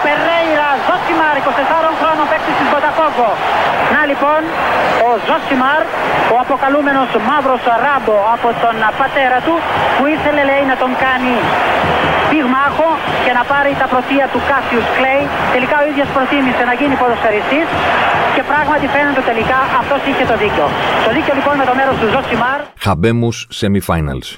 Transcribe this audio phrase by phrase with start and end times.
[0.00, 3.30] Ο Περέιρα Ζωσιμάρ, 24 χρόνων παίκτης της Βοτακόβο.
[3.94, 4.40] Να λοιπόν,
[5.06, 5.82] ο Ζωσιμάρ,
[6.34, 9.54] ο αποκαλούμενος μαύρος ράμπο από τον πατέρα του,
[9.96, 11.34] που ήθελε λέει να τον κάνει
[12.30, 12.88] πυγμάχο
[13.24, 15.22] και να πάρει τα πρωτεία του Κάσιους Κλέη.
[15.54, 17.68] Τελικά ο ίδιος προτίμησε να γίνει ποδοσφαιριστής
[18.34, 20.66] και πράγματι φαίνεται τελικά αυτός είχε το δίκιο.
[21.06, 22.58] Το δίκιο λοιπόν με το μέρος του Ζωσιμάρ.
[22.84, 24.28] Habemus semi-finals.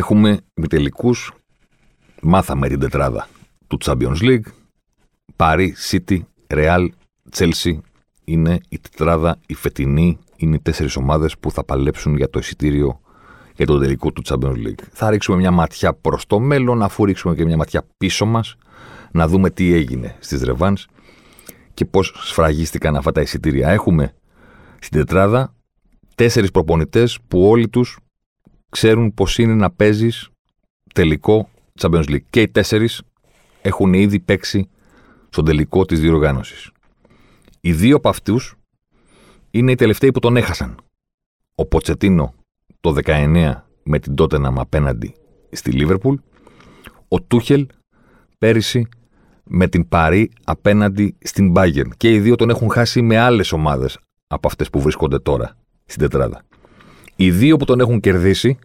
[0.00, 0.30] Έχουμε
[0.74, 1.18] τελικούς.
[2.32, 3.22] Μάθαμε την τετράδα
[3.70, 4.46] του Champions League.
[5.36, 6.88] Paris, City, Real,
[7.36, 7.78] Chelsea
[8.24, 13.00] είναι η τετράδα, η φετινή, είναι οι τέσσερις ομάδες που θα παλέψουν για το εισιτήριο
[13.56, 14.82] για το τελικό του Champions League.
[14.92, 18.56] Θα ρίξουμε μια ματιά προς το μέλλον, αφού ρίξουμε και μια ματιά πίσω μας,
[19.12, 20.86] να δούμε τι έγινε στις Ρεβάνς
[21.74, 23.68] και πώς σφραγίστηκαν αυτά τα εισιτήρια.
[23.68, 24.14] Έχουμε
[24.78, 25.54] στην τετράδα
[26.14, 27.98] τέσσερις προπονητές που όλοι τους
[28.68, 30.28] ξέρουν πώς είναι να παίζεις
[30.94, 31.48] τελικό
[31.80, 32.24] Champions League.
[32.30, 33.02] Και οι τέσσερις
[33.62, 34.68] έχουν ήδη παίξει
[35.28, 36.70] στον τελικό της διοργάνωσης.
[37.60, 38.54] Οι δύο από αυτούς
[39.50, 40.76] είναι οι τελευταίοι που τον έχασαν.
[41.54, 42.34] Ο Ποτσετίνο
[42.80, 45.14] το 19 με την Τότεναμ απέναντι
[45.50, 46.14] στη Λίβερπουλ,
[47.08, 47.66] ο Τούχελ
[48.38, 48.88] πέρυσι
[49.44, 51.88] με την Παρή απέναντι στην Bayern.
[51.96, 56.00] Και οι δύο τον έχουν χάσει με άλλες ομάδες από αυτές που βρίσκονται τώρα στην
[56.00, 56.42] τετράδα.
[57.16, 58.58] Οι δύο που τον έχουν κερδίσει,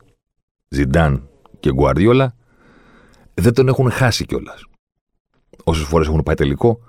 [0.67, 1.29] Ζιντάν
[1.59, 2.35] και Γκουαρδιόλα,
[3.33, 4.65] δεν τον έχουν χάσει κιόλας.
[5.67, 6.79] Όσες φορές έχουν πάει τελικό,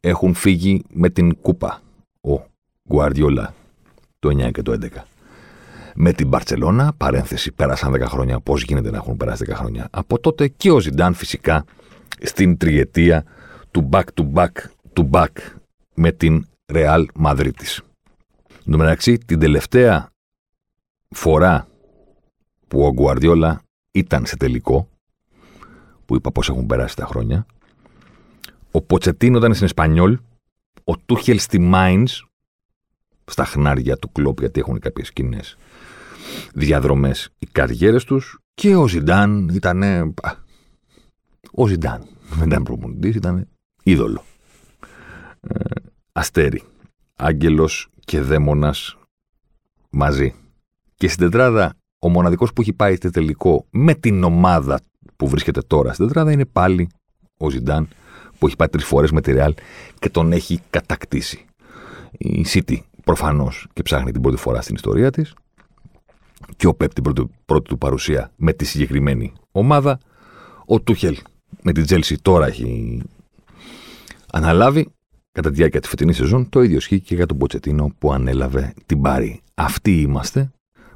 [0.00, 1.80] έχουν φύγει με την κούπα.
[2.20, 2.42] Ο
[2.88, 3.54] Γκουαρδιόλα
[4.18, 4.86] το 9 και το 11.
[5.94, 8.40] Με την Μπαρσελόνα, παρένθεση, πέρασαν 10 χρόνια.
[8.40, 11.64] Πώς γίνεται να έχουν περάσει 10 χρόνια; Από τότε και ο Ζιντάν φυσικά
[12.20, 13.24] στην τριετία
[13.70, 14.52] του back to back
[14.92, 15.32] to back
[15.94, 17.50] με την Real Madrid.
[18.66, 20.08] Εν τω μεταξύ, την τελευταία
[21.08, 21.68] φορά
[22.68, 24.88] που ο Γκουαρδιόλα ήταν σε τελικό,
[26.06, 27.46] που είπα πώς έχουν περάσει τα χρόνια,
[28.70, 30.18] ο Ποτσετίνο ήταν στην Εσπανιόλ,
[30.84, 32.24] ο Τούχελ στη Μάινς,
[33.24, 35.40] στα χνάρια του κλόπ, γιατί έχουν κάποιες κοινέ
[36.54, 40.14] διαδρομές οι καριέρες τους, και ο Ζιντάν ήταν.
[41.52, 42.06] Ο Ζιντάν.
[42.38, 43.48] Δεν ήταν προπονητής, ήταν
[43.82, 44.24] είδωλο.
[45.40, 45.58] Ε,
[46.12, 46.62] αστέρι.
[47.16, 48.96] Άγγελος και δαίμονας
[49.90, 50.34] μαζί.
[50.94, 54.80] Και στην τετράδα, ο μοναδικός που έχει πάει στο τελικό με την ομάδα
[55.16, 56.88] που βρίσκεται τώρα στην τετράδα είναι πάλι
[57.36, 57.88] ο Ζιντάν
[58.38, 59.54] που έχει πάει τρεις φορές με τη Ρεάλ
[59.98, 61.44] και τον έχει κατακτήσει.
[62.10, 65.34] Η City προφανώς και ψάχνει την πρώτη φορά στην ιστορία της.
[66.56, 69.98] Και ο Πέπ την πρώτη, πρώτη του παρουσία με τη συγκεκριμένη ομάδα.
[70.64, 71.16] Ο Τούχελ
[71.62, 73.02] με την Τσέλσι τώρα έχει
[74.32, 74.88] αναλάβει
[75.32, 76.48] κατά τη διάρκεια της φετινής σεζόν.
[76.48, 79.40] Το ίδιο ισχύει και για τον Ποτσετίνο που ανέλαβε την Παρί.
[79.54, 80.50] Αυτοί είμαστε.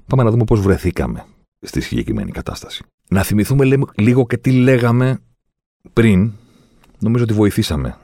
[0.07, 1.25] Πάμε να δούμε πώς βρεθήκαμε
[1.61, 2.85] στη συγκεκριμένη κατάσταση.
[3.09, 5.19] Να θυμηθούμε λίγο και τι λέγαμε
[5.93, 6.33] πριν.
[7.03, 7.97] Νομίζω ότι βοηθήσαμε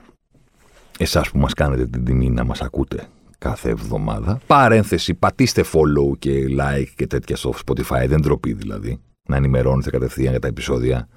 [0.97, 4.39] εσάς που μας κάνετε την τιμή να μας ακούτε κάθε εβδομάδα.
[4.47, 9.01] Παρένθεση, πατήστε follow και like και τέτοια στο Spotify, δεν ντροπή δηλαδή.
[9.27, 11.07] Να ενημερώνετε κατευθείαν για τα επεισόδια,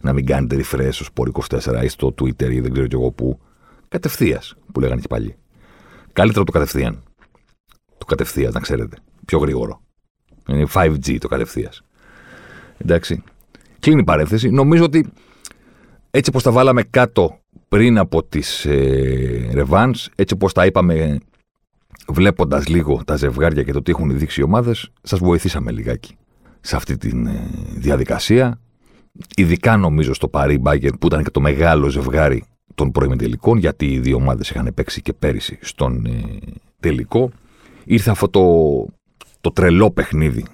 [0.00, 3.40] να μην κάνετε refresh στο Sport24 ή στο Twitter ή δεν ξέρω κι εγώ πού.
[3.88, 5.36] Κατευθείας, που λέγανε και πάλι.
[6.12, 7.02] Καλύτερο το κατευθείαν.
[7.98, 8.96] Το κατευθείας, να ξέρετε.
[9.26, 9.80] Πιο γρήγορο.
[10.48, 11.82] Είναι 5G το κατευθείας.
[12.78, 13.22] Εντάξει.
[13.78, 14.50] Κλείνει η παρένθεση.
[14.50, 15.12] Νομίζω ότι
[16.10, 17.38] έτσι όπως τα βάλαμε κάτω
[17.68, 21.18] πριν από τις ε, Revans, έτσι όπως τα είπαμε
[22.08, 26.16] βλέποντας λίγο τα ζευγάρια και το τι έχουν δείξει οι ομάδες, σας βοηθήσαμε λιγάκι
[26.60, 27.30] σε αυτή τη ε,
[27.76, 28.60] διαδικασία.
[29.36, 32.44] Ειδικά νομίζω στο Paris Bayern που ήταν και το μεγάλο ζευγάρι
[32.74, 36.20] των πρώιμων τελικών, γιατί οι δύο ομάδες είχαν παίξει και πέρυσι στον ε,
[36.80, 37.30] τελικό.
[37.84, 38.42] Ήρθε αυτό το,
[39.40, 40.44] το τρελό παιχνίδι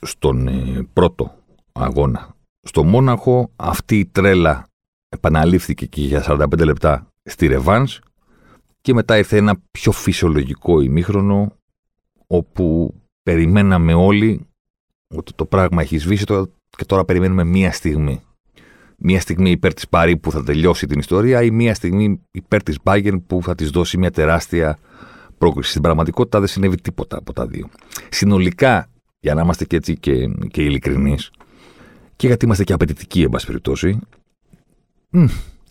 [0.00, 1.34] στον ε, πρώτο
[1.72, 2.34] αγώνα.
[2.62, 4.69] Στο Μόναχο αυτή η τρέλα
[5.10, 8.00] επαναλήφθηκε και για 45 λεπτά στη Ρεβάνς
[8.80, 11.56] και μετά ήρθε ένα πιο φυσιολογικό ημίχρονο
[12.26, 14.46] όπου περιμέναμε όλοι
[15.14, 16.24] ότι το πράγμα έχει σβήσει
[16.76, 18.20] και τώρα περιμένουμε μία στιγμή.
[18.96, 22.78] Μία στιγμή υπέρ της Παρή που θα τελειώσει την ιστορία ή μία στιγμή υπέρ της
[22.82, 24.78] Bayern που θα της δώσει μια τεράστια
[25.38, 25.70] πρόκληση.
[25.70, 27.68] Στην πραγματικότητα δεν συνέβη τίποτα από τα δύο.
[28.08, 28.88] Συνολικά,
[29.20, 31.30] για να είμαστε και έτσι και, και ειλικρινείς,
[32.16, 33.98] και γιατί είμαστε και απαιτητικοί, εν πάση περιπτώσει,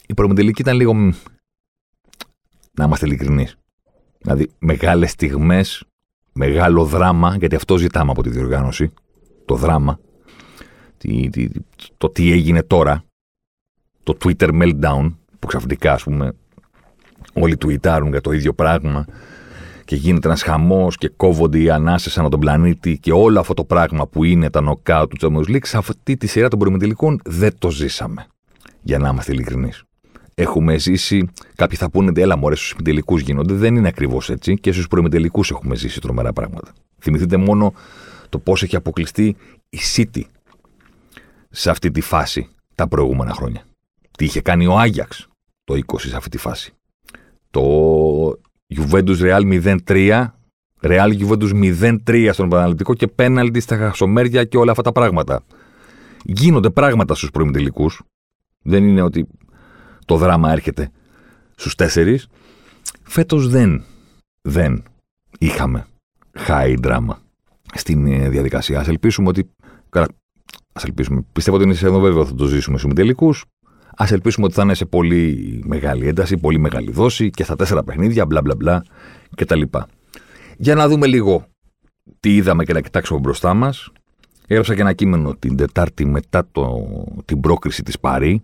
[0.08, 0.94] η προμετελική ήταν λίγο.
[2.72, 3.58] Να είμαστε ειλικρινείς.
[4.20, 5.84] Δηλαδή, μεγάλες στιγμές,
[6.34, 8.94] μεγάλο δράμα, γιατί αυτό ζητάμε από τη διοργάνωση.
[9.46, 10.00] Το δράμα.
[11.98, 13.04] το τι έγινε τώρα.
[14.04, 16.34] Το Twitter meltdown, που ξαφνικά, ας πούμε,
[17.34, 19.06] όλοι τουιτάρουν για το ίδιο πράγμα
[19.86, 23.64] και γίνεται ένας χαμός και κόβονται οι ανάσες ανά τον πλανήτη και όλο αυτό το
[23.64, 27.58] πράγμα που είναι τα νοκάου του Champions League, σε αυτή τη σειρά των προημιτελικών δεν
[27.58, 28.28] το ζήσαμε.
[28.82, 29.84] Για να είμαστε ειλικρινείς.
[30.36, 33.54] Έχουμε ζήσει, κάποιοι θα πούνε, έλα μωρέ, στους επιτελικού γίνονται.
[33.54, 36.74] Δεν είναι ακριβώς έτσι και στους προημιτελικού έχουμε ζήσει τρομερά πράγματα.
[37.00, 37.74] Θυμηθείτε μόνο
[38.30, 39.36] το πώς έχει αποκλειστεί
[39.70, 40.22] η City
[41.50, 43.64] σε αυτή τη φάση τα προηγούμενα χρόνια.
[44.18, 45.28] Τι είχε κάνει ο Άγιαξ
[45.64, 46.74] το 20 σε αυτή τη φάση.
[47.52, 47.62] Το
[48.76, 50.26] Juventus Real 0-3,
[50.82, 55.44] Real Juventus 0-3 στον επαναληπτικό και πέναλτι στα χασομέρια και όλα αυτά τα πράγματα.
[56.24, 58.02] Γίνονται πράγματα στους προημιτελικούς.
[58.62, 59.28] Δεν είναι ότι
[60.06, 60.92] το δράμα έρχεται
[61.56, 62.28] στους τέσσερις.
[63.04, 63.84] Φέτος δεν,
[64.42, 64.84] δεν
[65.40, 65.86] είχαμε
[66.48, 67.16] high drama
[67.74, 68.80] στην ε, διαδικασία.
[68.80, 69.50] Ας ελπίσουμε ότι,
[69.90, 70.08] καλά,
[70.74, 73.46] ας ελπίσουμε, πιστεύω ότι είναι σχεδόν βέβαιο θα το ζήσουμε στους τελικούς.
[73.96, 77.84] Α ελπίσουμε ότι θα είναι σε πολύ μεγάλη ένταση, πολύ μεγάλη δόση και στα τέσσερα
[77.84, 78.84] παιχνίδια, μπλα μπλα μπλα
[79.36, 79.62] κτλ.
[80.58, 81.46] Για να δούμε λίγο
[82.20, 83.92] τι είδαμε και να κοιτάξουμε μπροστά μας.
[84.48, 86.88] Έγραψα και ένα κείμενο την Τετάρτη μετά το,
[87.26, 88.44] την πρόκριση της Παρή,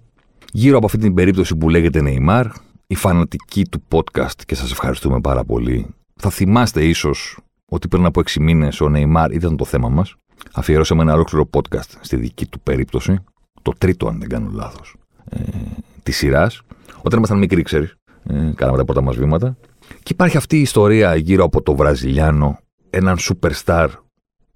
[0.56, 2.46] γύρω από αυτή την περίπτωση που λέγεται Neymar,
[2.88, 5.88] η φανατική του podcast και σας ευχαριστούμε πάρα πολύ.
[6.16, 10.16] Θα θυμάστε ίσως ότι πριν από 6 μήνες ο Neymar ήταν το θέμα μας.
[10.54, 13.18] Αφιερώσαμε ένα ολόκληρο podcast στη δική του περίπτωση.
[13.62, 14.96] Το τρίτο, αν δεν κάνω λάθος
[15.30, 15.40] ε,
[16.04, 16.62] της σειράς.
[17.02, 19.58] Όταν ήμασταν μικροί, ξέρεις, ε, κάναμε τα πρώτα μας βήματα.
[19.80, 22.60] Και υπάρχει αυτή η ιστορία γύρω από το Βραζιλιάνο,
[22.90, 23.88] έναν superstar,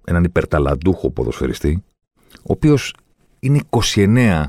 [0.04, 1.84] έναν υπερταλαντούχο ποδοσφαιριστή,
[2.32, 2.94] ο οποίος
[3.40, 3.60] είναι
[3.94, 4.44] 29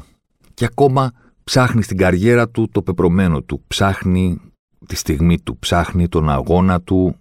[0.54, 1.12] και ακόμα
[1.44, 4.42] ψάχνει στην καριέρα του το πεπρωμένο του, ψάχνει
[4.88, 7.16] τη στιγμή του, ψάχνει τον αγώνα του,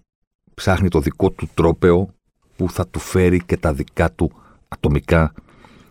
[0.55, 2.15] ψάχνει το δικό του τρόπεο
[2.57, 4.33] που θα του φέρει και τα δικά του
[4.69, 5.33] ατομικά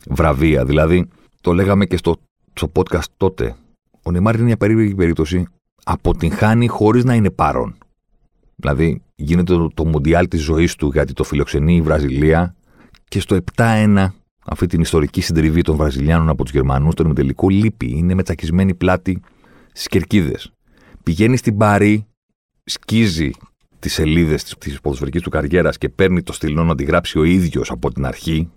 [0.07, 0.65] βραβεία.
[0.65, 1.07] Δηλαδή,
[1.41, 2.17] το λέγαμε και στο
[2.59, 3.55] στο podcast τότε,
[4.03, 5.45] ο Νεμάρ είναι μια περίεργη περίπτωση.
[5.83, 7.77] Αποτυγχάνει χωρίς να είναι παρόν.
[8.55, 12.55] Δηλαδή, γίνεται το, το μοντιάλ της ζωής του γιατί το φιλοξενεί η Βραζιλία
[13.07, 14.07] και στο 7-1,
[14.49, 17.97] αυτή την ιστορική συντριβή των Βραζιλιάνων από τους Γερμανούς, τον ημιτελικό λείπει.
[17.97, 19.21] Είναι μετσακισμένη πλάτη
[19.71, 20.51] στις κερκίδες.
[21.03, 22.05] Πηγαίνει στην Παρή,
[22.63, 23.31] σκίζει
[23.79, 27.71] τις σελίδες της ποδοσφαιρικής του καριέρας και παίρνει το στυλό να τη γράψει ο ίδιος
[27.71, 28.49] από την αρχή,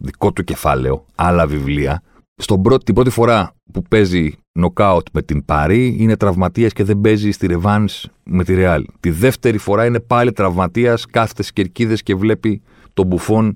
[0.00, 2.02] δικό του κεφάλαιο, άλλα βιβλία,
[2.34, 7.00] στον πρώτη, την πρώτη φορά που παίζει νοκάουτ με την Παρή είναι τραυματίας και δεν
[7.00, 7.88] παίζει στη ρεβάνς
[8.24, 8.84] με τη Ρεάλ.
[9.00, 12.62] Τη δεύτερη φορά είναι πάλι τραυματίας, κάθεται στις κερκίδες και βλέπει
[12.94, 13.54] τον Μπουφόν ε,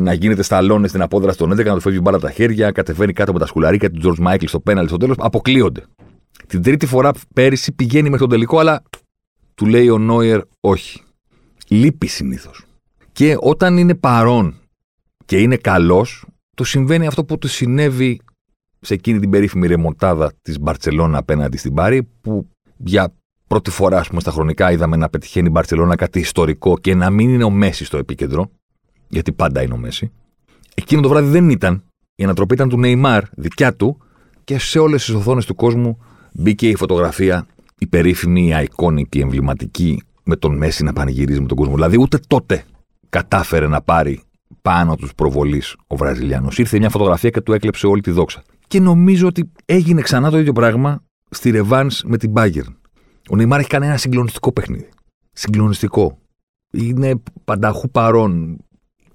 [0.00, 3.32] να γίνεται Σταλόνε στην απόδραση των 11, να του φεύγει μπάλα τα χέρια, κατεβαίνει κάτω
[3.32, 5.16] με τα σκουλαρίκια του Τζορτζ Μάικλ στο πέναλτι στο τέλος.
[5.18, 5.84] Αποκλείονται.
[6.46, 8.82] Την τρίτη φορά πέρυσι πηγαίνει μέχρι τον τελικό, αλλά
[9.54, 11.02] του λέει ο Νόιερ όχι.
[11.68, 12.64] Λείπει συνήθως.
[13.12, 14.54] Και όταν είναι παρόν
[15.24, 16.26] και είναι καλός,
[16.56, 18.20] του συμβαίνει αυτό που του συνέβη
[18.80, 23.14] σε εκείνη την περίφημη ρεμοντάδα της Μπαρσελόνα απέναντι στην Πάρη, που για
[23.46, 27.10] πρώτη φορά, ας πούμε, στα χρονικά είδαμε να πετυχαίνει η Μπαρσελόνα κάτι ιστορικό και να
[27.10, 28.50] μην είναι ο Μέση στο επίκεντρο,
[29.10, 30.12] γιατί πάντα είναι ο Μέση.
[30.74, 31.84] Εκείνο το βράδυ δεν ήταν.
[32.14, 33.98] Η ανατροπή ήταν του Νεϊμάρ, δικιά του,
[34.44, 35.98] και σε όλες τις οθόνες του κόσμου
[36.32, 37.46] μπήκε η φωτογραφία,
[37.78, 41.74] η περίφημη, η iconic, η εμβληματική, με τον Μέση να πανηγυρίζει με τον κόσμο.
[41.74, 42.64] Δηλαδή, ούτε τότε
[43.08, 44.22] κατάφερε να πάρει
[44.62, 46.58] πάνω τους προβολής ο Βραζιλιάνος.
[46.58, 48.42] Ήρθε μια φωτογραφία και του έκλεψε όλη τη δόξα.
[48.66, 52.74] Και νομίζω ότι έγινε ξανά το ίδιο πράγμα στη Ρεβάνς με την Bayern.
[53.30, 54.88] Ο Νεϊμάρ έχει κάνει ένα συγκλονιστικό παιχνίδι.
[55.32, 56.18] Συγκλονιστικό.
[56.72, 58.58] Είναι πανταχού παρόν.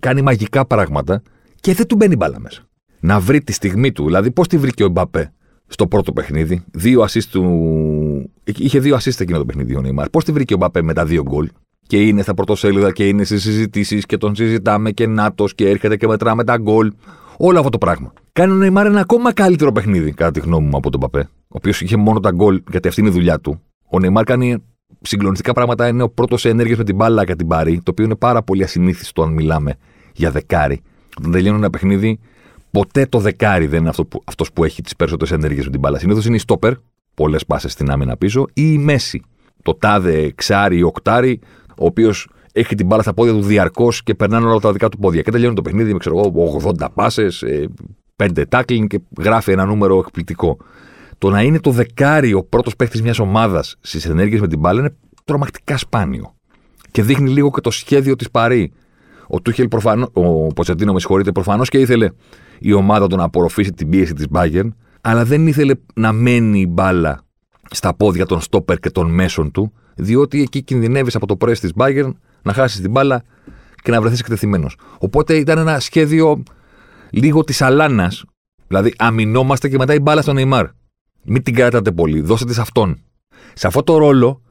[0.06, 1.22] Κάνει μαγικά πράγματα
[1.60, 2.62] και δεν του μπαίνει μπάλα μέσα.
[3.00, 4.06] Να βρει τη στιγμή του.
[4.06, 5.34] Δηλαδή, πώς τη βρήκε ο Μπαπέ
[5.68, 6.64] στο πρώτο παιχνίδι.
[6.72, 7.44] Δύο assist του.
[8.44, 10.10] Είχε δύο assist εκείνο το παιχνίδι ο Νεϊμάρ.
[10.10, 11.50] Πώς τη βρήκε ο Μπαπέ με τα δύο γκολ;
[11.88, 15.98] Και είναι στα πρωτοσέλιδα και είναι στις συζητήσεις και τον συζητάμε και νάτος και έρχεται
[15.98, 16.92] και μετράμε τα γκολ.
[17.38, 18.14] Όλο αυτό το πράγμα.
[18.32, 21.30] Κάνει ο Νεϊμάρ ένα ακόμα καλύτερο παιχνίδι, κατά τη γνώμη μου, από τον Παπέ.
[21.38, 23.62] Ο οποίος είχε μόνο τα γκολ, γιατί αυτή είναι η δουλειά του.
[23.90, 24.58] Ο Νεϊμάρ κάνει
[25.02, 25.88] συγκλονιστικά πράγματα.
[25.88, 28.44] Είναι ο πρώτος σε ενέργειες με την μπάλα και την πάρει, το οποίο είναι πάρα
[28.44, 29.78] πολύ ασυνήθιστο αν μιλάμε
[30.16, 30.82] για δεκάρι.
[31.18, 32.20] Όταν τελειώνει ένα παιχνίδι,
[32.72, 35.80] ποτέ το δεκάρι δεν είναι αυτό που, αυτός που έχει τις περισσότερες ενέργειες με την
[35.80, 36.00] μπάλα.
[36.00, 36.74] Συνήθως είναι η στόπερ,
[37.14, 39.22] πολλές πάσες στην άμυνα πίσω, ή η μέση.
[39.64, 44.16] Το τάδε ξάρι ή οκτάρι ο οποίος έχει την μπάλα στα πόδια του διαρκώς και
[44.16, 45.22] περνάνε όλα τα δικά του πόδια.
[45.22, 46.32] Και τελειώνει το παιχνίδι με ξέρω,
[46.80, 47.44] 80 πάσες,
[48.16, 50.58] 5 τάκλινγκ και γράφει ένα νούμερο εκπληκτικό.
[51.18, 54.80] Το να είναι το δεκάρι ο πρώτος παίχτη μιας ομάδας στις ενέργειες με την μπάλα
[54.80, 56.36] είναι τρομακτικά σπάνιο.
[56.92, 58.72] Και δείχνει λίγο και το σχέδιο της Παρή.
[59.28, 62.10] Ο Τούχελ προφανώς, ο Ποτσετίνο με συγχωρείτε, προφανώς και ήθελε
[62.60, 64.68] η ομάδα του να απορροφήσει την πίεση της Bayern,
[65.02, 67.22] αλλά δεν ήθελε να μένει η μπάλα
[67.70, 71.84] στα πόδια των στόπερ και των μέσων του, διότι εκεί κινδυνεύεις από το πρέσβη της
[71.84, 73.24] Bayern να χάσεις την μπάλα
[73.84, 74.78] και να βρεθείς εκτεθειμένος.
[74.98, 76.44] Οπότε ήταν ένα σχέδιο
[77.10, 78.26] λίγο της αλάνας.
[78.68, 80.68] Δηλαδή, αμυνόμαστε και μετά η μπάλα στον Νεϊμάρ.
[81.24, 83.02] Μην την κρατάτε πολύ, δώστε της αυτόν.
[83.54, 84.42] Σε αυτό το ρόλο,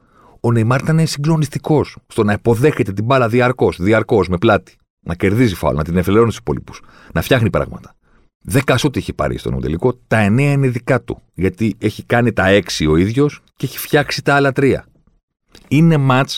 [0.45, 1.97] ο Νεϊμάρ ήταν συγκλονιστικός.
[2.07, 4.75] Στο να υποδέχεται την μπάλα διαρκώς, διαρκώς, με πλάτη.
[4.99, 6.81] Να κερδίζει φάουλ, να την εφελαιώνει στους υπόλοιπους.
[7.13, 7.95] Να φτιάχνει πράγματα.
[8.41, 11.21] Δέκα σούτ έχει πάρει στον τελικό, τα εννέα είναι δικά του.
[11.33, 14.85] Γιατί έχει κάνει τα έξι ο ίδιος και έχει φτιάξει τα άλλα τρία.
[15.67, 16.29] Είναι ματ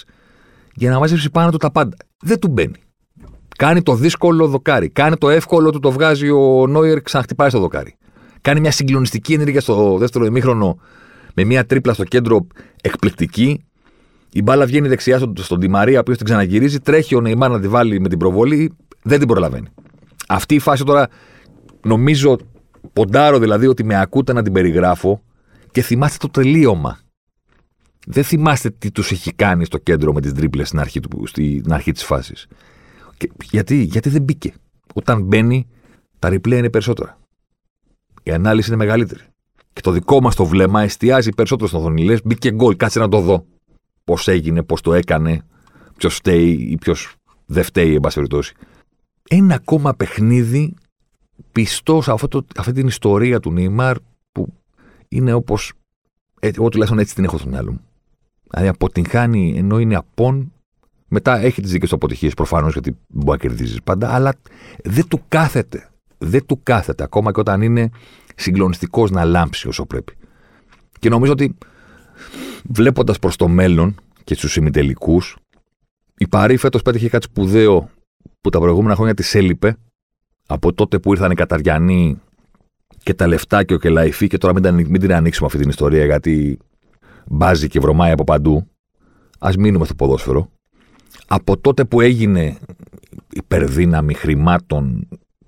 [0.73, 1.97] για να βάζει πάνω του τα πάντα.
[2.21, 2.79] Δεν του μπαίνει.
[3.57, 4.89] Κάνει το δύσκολο δοκάρι.
[4.89, 7.95] Κάνει το εύκολο του το βγάζει ο Νόιερ, ξαναχτυπάει στο δοκάρι.
[8.41, 10.79] Κάνει μια συγκλονιστική ενέργεια στο δεύτερο ημίχρονο
[11.33, 12.47] με μια τρίπλα στο κέντρο
[12.81, 13.67] εκπληκτική.
[14.33, 16.79] Η μπάλα βγαίνει δεξιά στον, στον Τη Μαρία, ο οποίος την ξαναγυρίζει.
[16.79, 18.73] Τρέχει ο Νεϊμάρ να τη βάλει με την προβολή.
[19.01, 19.67] Δεν την προλαβαίνει.
[20.27, 21.07] Αυτή η φάση τώρα
[21.81, 22.37] νομίζω,
[22.93, 25.21] ποντάρω δηλαδή ότι με ακούτε να την περιγράφω
[25.71, 26.99] και θυμάστε το τελείωμα.
[28.07, 31.91] Δεν θυμάστε τι τους έχει κάνει στο κέντρο με τις τρίπλες στην αρχή, στην αρχή
[31.91, 32.47] της φάσης.
[33.43, 34.53] Γιατί, γιατί δεν μπήκε.
[34.93, 35.67] Όταν μπαίνει,
[36.19, 37.17] τα replay είναι περισσότερα.
[38.23, 39.21] Η ανάλυση είναι μεγαλύτερη.
[39.73, 42.03] Και το δικό μας το βλέμμα εστιάζει περισσότερο στον οθόνη.
[42.03, 43.45] Λες, μπήκε γκολ, κάτσε να το δω.
[44.07, 45.41] Πώς έγινε, πώς το έκανε,
[45.97, 48.53] ποιος φταίει ή ποιος δεν φταίει, εν πάση περιπτώσει.
[49.29, 50.73] Ένα ακόμα παιχνίδι
[51.51, 53.97] πιστό σε αυτό το, αυτή την ιστορία του Νίμαρ
[54.31, 54.53] που
[55.07, 55.73] είναι όπως.
[56.39, 57.81] Ε, εγώ τουλάχιστον έτσι την έχω στο μυαλό μου.
[58.49, 60.53] Δηλαδή αποτυγχάνει ενώ είναι απόν.
[61.07, 64.33] Μετά έχει τις δικές του αποτυχίες προφανώς γιατί μπορεί να κερδίζεις πάντα, αλλά
[64.83, 65.89] δεν του κάθεται.
[66.17, 67.89] Δεν του κάθεται ακόμα και όταν είναι
[68.35, 70.13] συγκλονιστικός να λάμψει όσο πρέπει.
[70.99, 71.57] Και νομίζω ότι
[72.67, 75.37] βλέποντας προς το μέλλον και στους ημιτελικούς,
[76.17, 77.89] η Παρή φέτος πέτυχε κάτι σπουδαίο
[78.41, 79.75] που τα προηγούμενα χρόνια της έλειπε
[80.47, 82.21] από τότε που ήρθαν οι Καταριανοί
[83.03, 86.05] και τα λεφτά και ο Κελαϊφή και τώρα μην, μην την ανοίξουμε αυτή την ιστορία
[86.05, 86.57] γιατί
[87.27, 88.67] μπάζει και βρωμάει από παντού.
[89.39, 90.49] Α μείνουμε στο ποδόσφαιρο.
[91.27, 92.57] Από τότε που έγινε
[93.29, 95.07] υπερδύναμη χρημάτων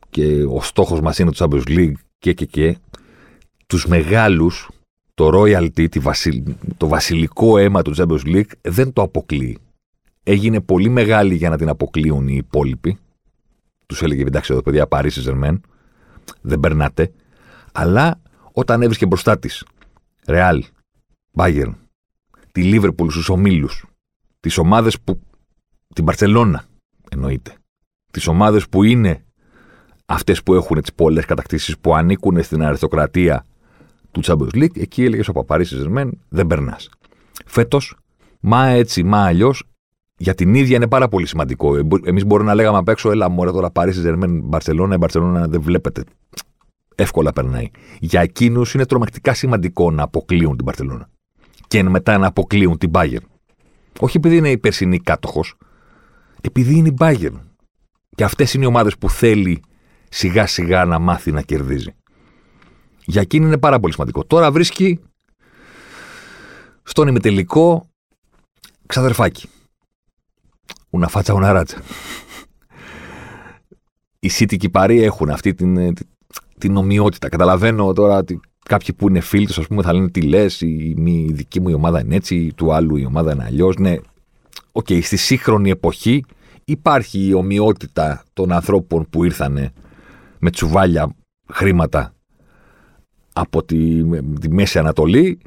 [0.10, 2.78] και ο στόχος μας είναι το Champions League και και και
[3.68, 4.70] τους μεγάλους
[5.20, 5.88] το royalty,
[6.78, 9.58] το βασιλικό αίμα του Champions League δεν το αποκλείει.
[10.24, 12.98] Έγινε πολύ μεγάλη για να την αποκλείουν οι υπόλοιποι.
[13.86, 15.60] Τους έλεγε εντάξει εδώ παιδιά, Paris Saint
[16.42, 17.12] δεν περνάτε.
[17.72, 18.22] Αλλά
[18.52, 19.66] όταν έβρισκε μπροστά της
[20.26, 20.60] Real,
[21.36, 21.74] Bayern,
[22.52, 23.86] τη Liverpool στους ομίλους,
[24.40, 25.22] τις ομάδες που.
[25.94, 26.66] την Παρσελώνα
[27.10, 27.54] εννοείται.
[28.12, 29.26] Τις ομάδες που είναι
[30.06, 33.46] αυτές που έχουν τις πολλές κατακτήσεις που ανήκουν στην αριστοκρατία
[34.12, 36.90] του Champions League, εκεί έλεγες ο Παπαρή Ζερμέν, δεν περνάς.
[37.46, 37.96] Φέτος,
[38.40, 39.64] μα έτσι, μα αλλιώς,
[40.18, 41.76] για την ίδια είναι πάρα πολύ σημαντικό.
[42.04, 45.62] Εμείς μπορούμε να λέγαμε απ' έξω, έλα μωρέ τώρα Παρίσι Ζερμέν, Μπαρσελόνα, η Μπαρσελόνα δεν
[45.62, 46.04] βλέπετε.
[46.96, 47.70] Εύκολα περνάει.
[48.00, 51.10] Για εκείνους είναι τρομακτικά σημαντικό να αποκλείουν την Μπαρσελόνα.
[51.68, 53.26] Και μετά να αποκλείουν την Bayern.
[54.00, 55.56] Όχι επειδή είναι η περσινή κάτοχος,
[56.42, 57.40] επειδή είναι η Bayern.
[58.16, 59.62] Και αυτές είναι οι ομάδες που θέλει
[60.10, 61.94] σιγά σιγά να μάθει να κερδίζει.
[63.10, 64.26] Για εκείνη είναι πάρα πολύ σημαντικό.
[64.26, 65.00] Τώρα βρίσκει
[66.84, 67.90] στον ημιτελικό
[68.86, 69.50] ξαδερφάκι.
[70.90, 71.82] Ούνα φάτσα, ούνα ράτσα.
[74.20, 75.94] Οι City και οι Παρή έχουν αυτή την,
[76.58, 77.30] την ομοιότητα.
[77.30, 80.96] Καταλαβαίνω τώρα ότι κάποιοι που είναι φίλοι τους, ας πούμε, θα λένε τι λες, η,
[81.06, 83.76] η δική μου η ομάδα είναι έτσι, η του άλλου η ομάδα είναι αλλιώς.
[83.78, 83.96] Ναι,
[84.72, 86.26] οκ, okay, στη σύγχρονη εποχή
[86.66, 89.72] υπάρχει η ομοιότητα των ανθρώπων που ήρθαν
[90.40, 91.16] με τσουβάλια
[91.54, 92.14] χρήματα
[93.40, 94.04] από τη,
[94.40, 95.40] τη Μέση Ανατολή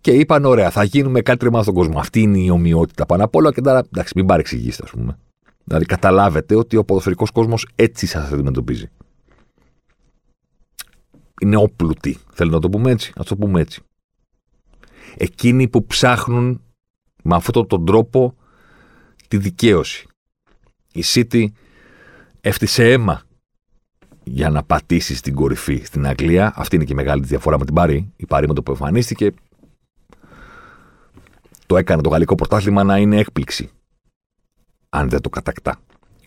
[0.00, 1.98] και είπαν: Ωραία, θα γίνουμε κάτι τρελό στον κόσμο.
[1.98, 3.52] Αυτή είναι η ομοιότητα πάνω απ' όλα.
[3.52, 5.18] Και τώρα, εντάξει, μην παρεξηγήσετε, ας πούμε.
[5.64, 8.90] Δηλαδή, καταλάβετε ότι ο ποδοσφαιρικός κόσμος έτσι σας αντιμετωπίζει.
[11.40, 12.18] Είναι νεόπλουτοι.
[12.32, 13.12] Θέλω να το πούμε έτσι.
[13.16, 13.82] Ας το πούμε έτσι.
[15.16, 16.60] Εκείνοι που ψάχνουν
[17.22, 18.34] με αυτόν τον τρόπο
[19.28, 20.06] τη δικαίωση.
[20.92, 21.46] Η City
[22.40, 23.22] έφτιασε αίμα
[24.24, 26.52] για να πατήσεις στην κορυφή στην Αγγλία.
[26.56, 28.12] Αυτή είναι και η μεγάλη διαφορά με την Πάρη.
[28.16, 29.32] Η Πάρη με το που εμφανίστηκε
[31.66, 33.70] το έκανε το γαλλικό πρωτάθλημα να είναι έκπληξη.
[34.88, 35.80] Αν δεν το κατακτά.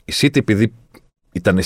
[0.06, 0.74] Η City επειδή
[1.32, 1.60] ήταν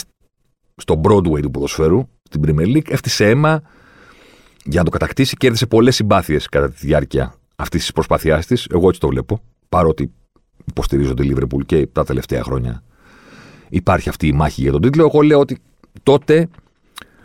[0.75, 3.61] στο Broadway του ποδοσφαίρου, στην Premier League, έφτιασε αίμα
[4.63, 5.35] για να το κατακτήσει.
[5.35, 8.67] Κέρδισε πολλές συμπάθειες κατά τη διάρκεια αυτής της προσπάθειάς της.
[8.71, 9.41] Εγώ έτσι το βλέπω.
[9.69, 10.11] Παρότι
[10.65, 12.83] υποστηρίζω τη Liverpool και τα τελευταία χρόνια
[13.69, 15.03] υπάρχει αυτή η μάχη για τον τίτλο.
[15.03, 15.57] Εγώ λέω ότι
[16.03, 16.47] τότε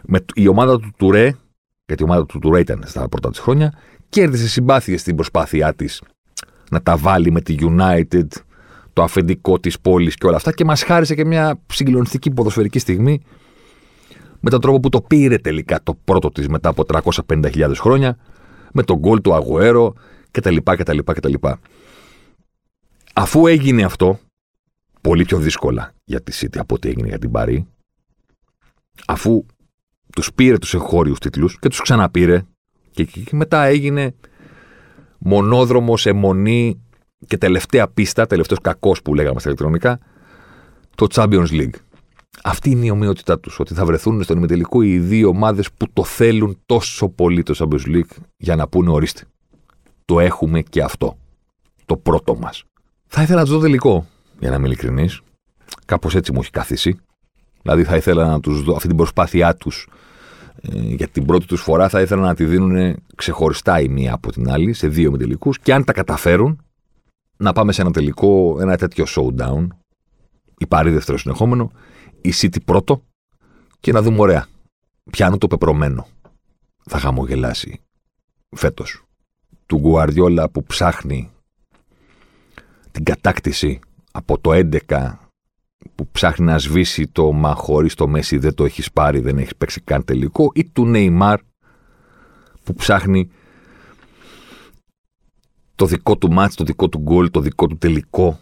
[0.03, 1.35] με η ομάδα του Τουρέ,
[1.87, 3.73] γιατί η ομάδα του Τουρέ ήταν στα πρώτα της χρόνια,
[4.09, 6.03] κέρδισε συμπάθειες στην προσπάθειά της
[6.71, 8.27] να τα βάλει με τη United,
[8.93, 13.23] το αφεντικό της πόλης και όλα αυτά και μας χάρισε και μια συγκλονιστική ποδοσφαιρική στιγμή
[14.41, 16.85] με τον τρόπο που το πήρε τελικά το πρώτο της μετά από
[17.27, 18.19] 350.000 χρόνια,
[18.73, 19.95] με τον γκολ του Αγουέρο
[20.31, 20.57] κτλ.
[20.63, 21.35] κτλ, κτλ.
[23.15, 24.19] Αφού έγινε αυτό,
[25.01, 27.67] πολύ πιο δύσκολα για τη City από ό,τι έγινε για την Παρή,
[29.07, 29.47] αφού
[30.13, 32.43] τους πήρε τους εγχώριους τίτλους και τους ξαναπήρε,
[32.91, 34.15] και, και, μετά έγινε
[35.19, 36.83] μονόδρομος, αιμονή
[37.27, 39.99] και τελευταία πίστα, τελευταίος κακός που λέγαμε στα ηλεκτρονικά,
[40.95, 41.75] το Champions League.
[42.43, 43.61] Αυτή είναι η ομοιότητά τους.
[43.61, 47.87] Ότι θα βρεθούν στον ημιτελικό οι δύο ομάδες που το θέλουν τόσο πολύ το Champions
[47.87, 49.23] League για να πούνε ορίστε.
[50.05, 51.19] Το έχουμε και αυτό.
[51.87, 52.65] Το πρώτο μας.
[53.07, 54.07] Θα ήθελα να τους δω τελικό,
[54.39, 55.21] για να είμαι ειλικρινής.
[55.85, 56.99] Κάπως έτσι μου έχει καθίσει.
[57.65, 59.89] Δηλαδή θα ήθελα να τους δω αυτή την προσπάθειά τους
[60.63, 61.89] ε, για την πρώτη τους φορά.
[61.89, 65.59] Θα ήθελα να τη δίνουν ξεχωριστά η μία από την άλλη σε δύο τελικούς.
[65.59, 66.63] Και αν τα καταφέρουν,
[67.37, 69.67] να πάμε σε ένα τελικό, ένα τέτοιο showdown.
[70.59, 71.73] Η Πάρη δεύτερο συνεχόμενο,
[72.21, 73.03] η City πρώτο
[73.81, 74.47] και να δούμε ωραία.
[75.11, 76.07] Πιάνω το πεπρωμένο.
[76.85, 77.81] Θα χαμογελάσει
[78.57, 79.03] φέτος.
[79.67, 81.31] Του Γκουαριόλα που ψάχνει
[82.91, 83.81] την κατάκτηση
[84.13, 84.51] από το
[84.89, 85.13] 11
[85.95, 89.57] που ψάχνει να σβήσει το μα χωρίς το Μέση δεν το έχεις πάρει, δεν έχεις
[89.57, 91.41] παίξει καν τελικό, ή του Νεϊμάρ
[92.65, 93.31] που ψάχνει
[95.75, 98.39] το δικό του μάτς, το δικό του γκολ, το δικό του τελικό,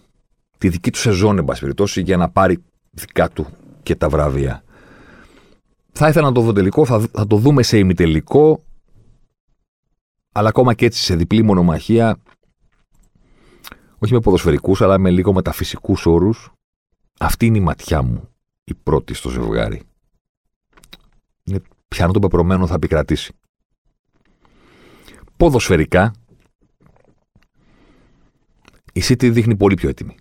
[0.58, 3.46] τη δική του σεζόν, εν πάση περιπτώσει, για να πάρει δικά του
[3.82, 4.64] και τα βραβεία.
[5.92, 8.64] Θα ήθελα να το δω τελικό, θα, θα το δούμε σε ημιτελικό,
[10.32, 12.16] αλλά ακόμα και έτσι σε διπλή μονομαχία,
[13.98, 16.52] όχι με ποδοσφαιρικούς, αλλά με λίγο μεταφυσικούς όρους,
[17.18, 18.28] αυτή είναι η ματιά μου,
[18.64, 19.82] η πρώτη στο ζευγάρι.
[21.44, 23.34] Είναι πιάνω το πεπρωμένο θα επικρατήσει.
[25.36, 26.14] Ποδοσφαιρικά,
[28.92, 30.14] η City δείχνει πολύ πιο έτοιμη.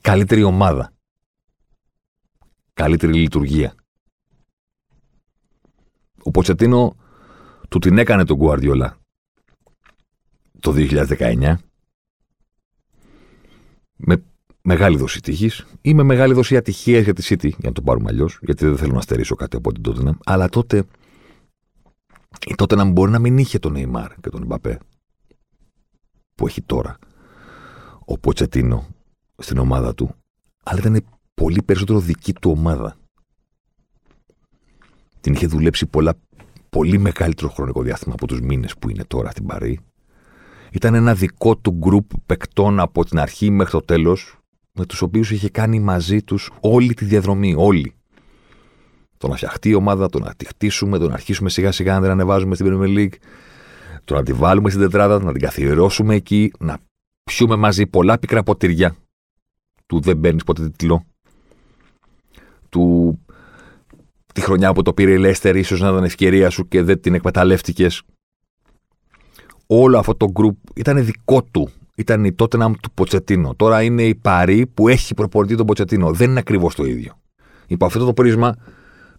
[0.00, 0.92] Καλύτερη ομάδα.
[2.74, 3.74] Καλύτερη λειτουργία.
[6.22, 6.96] Ο Ποτσετίνο
[7.68, 8.90] του την έκανε τον Guardiola
[10.60, 11.54] το 2019
[13.96, 14.22] με
[14.62, 18.08] μεγάλη δόση τύχης ή με μεγάλη δόση ατυχίας για τη City, για να το πάρουμε
[18.10, 20.18] αλλιώς, γιατί δεν θέλω να στερήσω κάτι από την τότε.
[20.24, 20.84] Αλλά τότε
[22.46, 24.78] η τότε να μπορεί να μην είχε τον Neymar και τον Μπαπέ
[26.34, 26.98] που έχει τώρα
[28.04, 28.86] ο Ποτσετίνο
[29.36, 30.14] στην ομάδα του,
[30.62, 32.96] αλλά ήταν πολύ περισσότερο δική του ομάδα.
[35.20, 36.14] Την είχε δουλέψει πολλά,
[36.70, 39.80] πολύ μεγαλύτερο χρονικό διάστημα από τους μήνες που είναι τώρα στην Παρή.
[40.72, 44.37] Ήταν ένα δικό του γκρουπ παικτών από την αρχή μέχρι το τέλος,
[44.78, 47.92] με τους οποίους είχε κάνει μαζί τους όλη τη διαδρομή, όλοι.
[49.18, 52.00] Το να φτιαχτεί η ομάδα, το να τη χτίσουμε, το να αρχίσουμε σιγά σιγά να
[52.00, 53.16] την ανεβάζουμε στην Premier League,
[54.04, 56.78] το να τη βάλουμε στην τετράδα, να την καθιερώσουμε εκεί, να
[57.22, 58.96] πιούμε μαζί πολλά πικρά ποτήρια
[59.86, 61.04] του δεν παίρνει ποτέ τίτλο,
[62.68, 63.18] του
[64.34, 67.14] τη χρονιά που το πήρε η Λέστερ ίσως να ήταν ευκαιρία σου και δεν την
[67.14, 68.02] εκμεταλλεύτηκες.
[69.66, 71.70] Όλο αυτό το γκρουπ ήταν δικό του.
[71.98, 73.54] Ήταν η Tottenham του Ποτσετίνο.
[73.54, 76.12] Τώρα είναι η Παρή που έχει προπονητή τον Ποτσετίνο.
[76.12, 77.18] Δεν είναι ακριβώς το ίδιο.
[77.66, 78.54] Υπό αυτό το πρίσμα,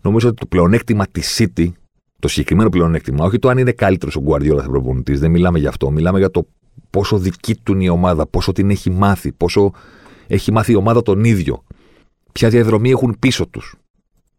[0.01, 1.71] νομίζω ότι το πλεονέκτημα της City
[2.19, 5.69] το συγκεκριμένο πλεονέκτημα, όχι το αν είναι καλύτερος ο Γκουαρδιόλα θα προπονητής, δεν μιλάμε για
[5.69, 5.91] αυτό.
[5.91, 6.47] Μιλάμε για το
[6.89, 9.71] πόσο δική του είναι η ομάδα, πόσο την έχει μάθει, πόσο
[10.27, 11.63] έχει μάθει η ομάδα τον ίδιο.
[12.31, 13.75] Ποια διαδρομή έχουν πίσω τους.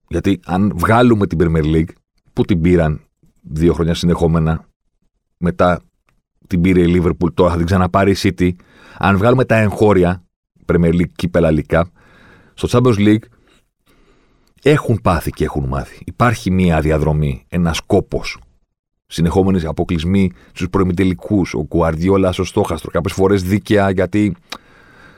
[0.09, 1.91] Γιατί αν βγάλουμε την Premier League,
[2.33, 3.01] που την πήραν
[3.41, 4.69] δύο χρόνια συνεχόμενα,
[5.39, 5.81] μετά
[6.51, 8.51] την πήρε η Liverpool, τώρα θα την ξαναπάρει η City.
[8.99, 10.23] Αν βγάλουμε τα εγχώρια,
[10.67, 11.53] Premier League, κύπελα,
[12.55, 13.25] στο Champions League
[14.63, 16.03] έχουν πάθει και έχουν μάθει.
[16.05, 18.39] Υπάρχει μία διαδρομή, ένας κόπος.
[19.07, 21.55] Συνεχόμενοι αποκλεισμοί στους προημιτελικούς.
[21.55, 22.91] Ο Κουαρδιόλα στο στόχαστρο.
[22.91, 24.37] Κάποιες φορές δίκαια γιατί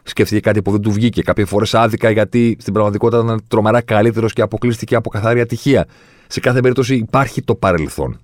[0.03, 1.23] σκέφτηκε κάτι που δεν του βγήκε.
[1.23, 5.87] Κάποιες φορές άδικα γιατί στην πραγματικότητα ήταν τρομερά καλύτερος και αποκλείστηκε από καθαρή ατυχία.
[6.27, 8.21] Σε κάθε περίπτωση υπάρχει το παρελθόν.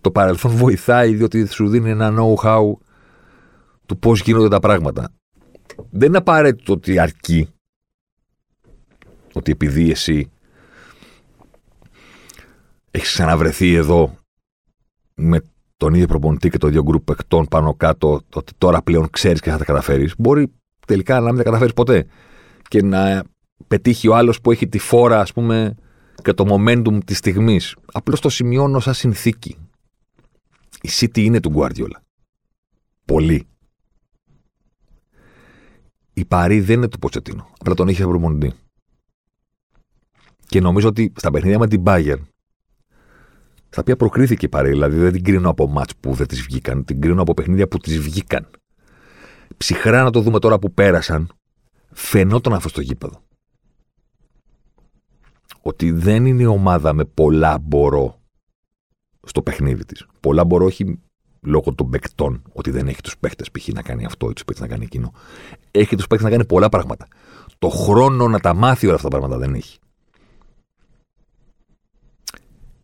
[0.00, 2.72] Το παρελθόν βοηθάει διότι σου δίνει ένα know-how
[3.86, 5.08] του πώς γίνονται τα πράγματα.
[5.90, 7.48] Δεν είναι απαραίτητο ότι αρκεί
[9.32, 10.30] ότι επειδή εσύ
[12.90, 14.18] έχεις ξαναβρεθεί εδώ
[15.14, 15.40] με
[15.76, 19.50] τον ίδιο προπονητή και το ίδιο γκρουπ παικτών πάνω κάτω, ότι τώρα πλέον ξέρεις και
[19.50, 20.52] θα τα καταφέρεις, μπορεί
[20.86, 22.06] τελικά να μην τα καταφέρεις ποτέ.
[22.68, 23.24] Και να
[23.68, 25.74] πετύχει ο άλλος που έχει τη φόρα, ας πούμε,
[26.22, 27.76] και το momentum της στιγμής.
[27.92, 29.56] Απλώς το σημειώνω σαν συνθήκη.
[30.86, 32.00] Η City είναι του Guardiola;
[33.04, 33.46] Πολύ.
[36.12, 37.50] Η Παρή δεν είναι του Ποτσετίνο.
[37.58, 38.52] Απλά τον είχε προπονητή.
[40.46, 42.20] Και νομίζω ότι στα παιχνίδια με την Bayern,
[43.68, 46.84] στα οποία προκρίθηκε η παρέα, δηλαδή δεν την κρίνω από μάτς που δεν τη βγήκαν,
[46.84, 48.50] την κρίνω από παιχνίδια που τη βγήκαν.
[49.56, 51.32] Ψυχρά να το δούμε τώρα που πέρασαν,
[51.92, 53.22] φαινόταν αυτό στο γήπεδο.
[55.60, 58.20] Ότι δεν είναι η ομάδα με πολλά μπορώ
[59.26, 60.06] στο παιχνίδι της.
[60.26, 61.00] Πολλά μπορώ όχι
[61.40, 63.68] λόγω των παικτών, ότι δεν έχει τους παίχτε π.χ.
[63.68, 65.12] να κάνει αυτό ή τους παίχτε να κάνει εκείνο.
[65.70, 67.06] Έχει τους παίχτε να κάνει πολλά πράγματα.
[67.58, 69.78] Το χρόνο να τα μάθει όλα αυτά τα πράγματα δεν έχει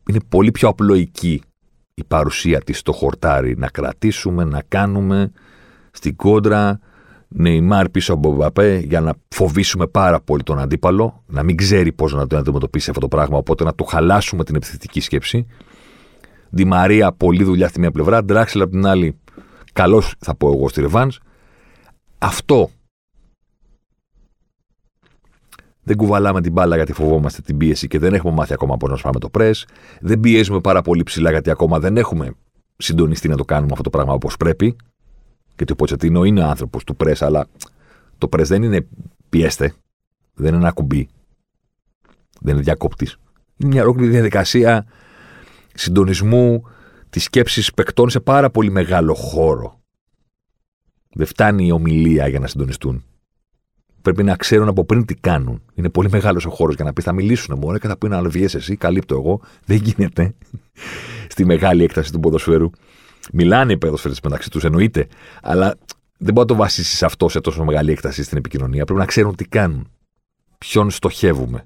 [0.09, 1.43] είναι πολύ πιο απλοϊκή
[1.95, 5.33] η παρουσία της στο χορτάρι, να κρατήσουμε, να κάνουμε
[5.91, 6.81] στην κόντρα
[7.29, 12.13] Νεϊμάρ πίσω από Μπαπέ για να φοβήσουμε πάρα πολύ τον αντίπαλο, να μην ξέρει πώς
[12.13, 15.47] να το αντιμετωπίσει αυτό το πράγμα, οπότε να του χαλάσουμε την επιθετική σκέψη.
[16.57, 19.19] Τη Μαρία, πολλή δουλειά στη μία πλευρά, Ντράξελ από την άλλη,
[19.73, 21.13] καλώ θα πω εγώ στη Ρεβάν.
[22.19, 22.71] Αυτό
[25.83, 28.97] δεν κουβαλάμε την μπάλα γιατί φοβόμαστε την πίεση και δεν έχουμε μάθει ακόμα πώς να
[28.97, 29.51] σπάμε το πρε.
[30.01, 32.35] Δεν πιέζουμε πάρα πολύ ψηλά γιατί ακόμα δεν έχουμε
[32.77, 34.77] συντονιστεί να το κάνουμε αυτό το πράγμα όπως πρέπει.
[35.57, 37.47] Γιατί ο Ποτσετίνο είναι άνθρωπος του πρε, αλλά
[38.19, 38.87] το πρε δεν είναι
[39.29, 39.75] πιέστε.
[40.35, 41.09] Δεν είναι ένα κουμπί.
[42.41, 43.17] Δεν είναι διακόπτης.
[43.57, 44.87] Είναι μια ολόκληρη διαδικασία
[45.75, 46.65] συντονισμού
[47.11, 49.81] της σκέψης παικτών σε πάρα πολύ μεγάλο χώρο.
[51.15, 53.05] Δεν φτάνει η ομιλία για να συντονιστούν.
[54.03, 55.63] Πρέπει να ξέρουν από πριν τι κάνουν.
[55.75, 58.31] Είναι πολύ μεγάλος ο χώρος για να πεις: Θα μιλήσουν μόνο και θα πούνε: Αν
[58.31, 59.41] βγεις εσύ, καλύπτω εγώ.
[59.65, 60.35] Δεν γίνεται
[61.29, 62.71] στη μεγάλη έκταση του ποδοσφαίρου.
[63.33, 65.07] Μιλάνε οι ποδοσφαίρες μεταξύ τους, εννοείται.
[65.43, 65.75] Αλλά
[66.19, 68.85] δεν μπορεί να το βασίσεις αυτό σε τόσο μεγάλη έκταση στην επικοινωνία.
[68.85, 69.89] Πρέπει να ξέρουν τι κάνουν.
[70.59, 71.65] Ποιον στοχεύουμε.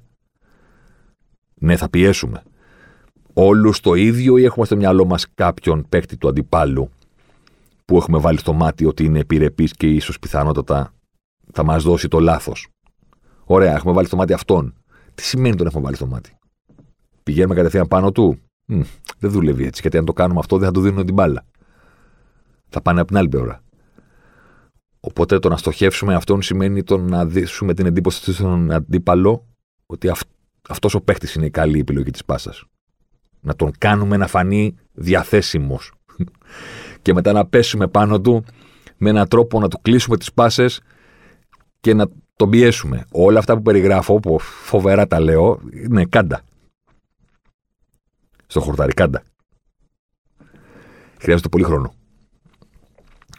[1.55, 2.42] Ναι, θα πιέσουμε.
[3.38, 6.90] Όλους το ίδιο ή έχουμε στο μυαλό μας κάποιον παίκτη του αντιπάλου
[7.85, 10.92] που έχουμε βάλει στο μάτι ότι είναι επιρρεπής και ίσως πιθανότατα
[11.53, 12.68] θα μας δώσει το λάθος.
[13.44, 14.75] Ωραία, έχουμε βάλει στο μάτι αυτόν.
[15.14, 16.37] Τι σημαίνει τον έχουμε βάλει στο μάτι;
[17.22, 18.81] Πηγαίνουμε κατευθείαν πάνω του; Μ,
[19.18, 21.44] δεν δουλεύει έτσι, γιατί αν το κάνουμε αυτό δεν θα του δίνουν την μπάλα.
[22.68, 23.62] Θα πάνε από την άλλη πλευρά.
[25.01, 29.46] Οπότε το να στοχεύσουμε αυτόν σημαίνει το να δείσουμε την εντύπωση στον αντίπαλο
[29.87, 30.31] ότι αυ-
[30.68, 32.64] αυτός ο παίχτη είναι η καλή επιλογή της πάσας.
[33.46, 35.92] Να τον κάνουμε να φανεί διαθέσιμος.
[37.02, 38.44] και μετά να πέσουμε πάνω του
[38.96, 40.80] με έναν τρόπο να του κλείσουμε τις πάσες
[41.80, 42.06] και να
[42.37, 43.04] τον πιέσουμε.
[43.12, 46.42] Όλα αυτά που περιγράφω, που φοβερά τα λέω, είναι κάντα.
[48.46, 49.22] Στο χορτάρι, κάντα.
[51.18, 51.94] Χρειάζεται πολύ χρόνο.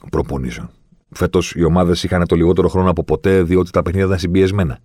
[0.09, 0.69] Προπονήσεων.
[1.09, 4.79] Φέτος οι ομάδες είχαν το λιγότερο χρόνο από ποτέ, διότι τα παιχνίδια ήταν συμπιεσμένα.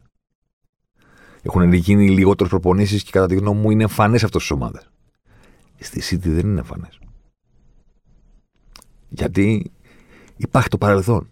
[1.43, 4.91] Έχουν γίνει λιγότερες προπονήσεις και κατά τη γνώμη μου είναι εμφανές αυτές τις ομάδες.
[5.83, 6.99] Στη City δεν είναι εμφανές.
[9.09, 9.73] Γιατί
[10.37, 11.29] υπάρχει το παρελθόν.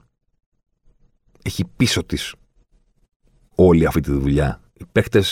[1.42, 2.34] Έχει πίσω της
[3.54, 4.60] όλη αυτή τη δουλειά.
[4.72, 5.22] Οι παίχτε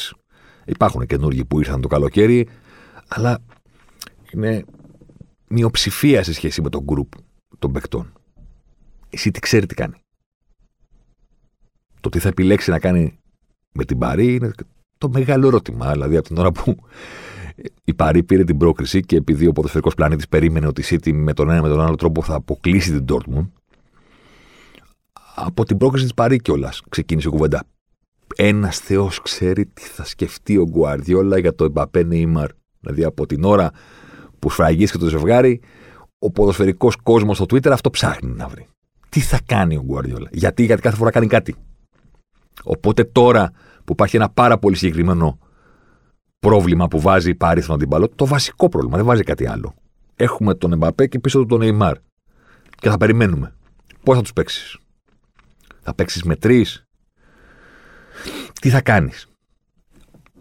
[0.64, 2.48] υπάρχουν καινούργοι που ήρθαν το καλοκαίρι,
[3.08, 3.38] αλλά
[4.32, 4.64] είναι
[5.48, 7.12] μειοψηφία σε σχέση με τον γκρουπ
[7.58, 8.12] των παικτών.
[9.10, 10.02] Εσύ τι ξέρει τι κάνει.
[12.00, 13.18] Το τι θα επιλέξει να κάνει
[13.72, 14.50] με την Παρή είναι
[14.98, 15.92] το μεγάλο ερώτημα.
[15.92, 16.76] Δηλαδή, από την ώρα που
[17.84, 21.32] η Παρή πήρε την πρόκριση και επειδή ο ποδοσφαιρικός πλανήτης περίμενε ότι η City με
[21.32, 23.48] τον ένα με τον άλλο τρόπο θα αποκλείσει την Dortmund,
[25.34, 27.64] από την πρόκριση της Παρή κιόλας ξεκίνησε η κουβέντα.
[28.36, 32.50] Ένας Θεός ξέρει τι θα σκεφτεί ο Γκουαρδιόλα για το Εμπαπέ Νεϊμάρ.
[32.80, 33.70] Δηλαδή, από την ώρα
[34.38, 35.60] που σφραγίστηκε το ζευγάρι,
[36.18, 38.66] ο ποδοσφαιρικός κόσμος στο Twitter αυτό ψάχνει να βρει.
[39.08, 40.28] Τι θα κάνει ο Γκουαρδιόλα.
[40.32, 41.54] Γιατί, γιατί κάθε φορά κάνει κάτι;
[42.62, 43.50] Οπότε τώρα
[43.84, 45.38] που υπάρχει ένα πάρα πολύ συγκεκριμένο
[46.38, 49.74] πρόβλημα που βάζει πάρει στον αντίπαλο, το βασικό πρόβλημα, δεν βάζει κάτι άλλο.
[50.16, 51.96] Έχουμε τον Εμπαπέ και πίσω του τον Νεϊμάρ.
[52.76, 53.54] Και θα περιμένουμε.
[54.02, 54.78] Πώς θα τους παίξεις;
[55.80, 56.84] Θα παίξεις με τρεις;
[58.60, 59.28] Τι θα κάνεις;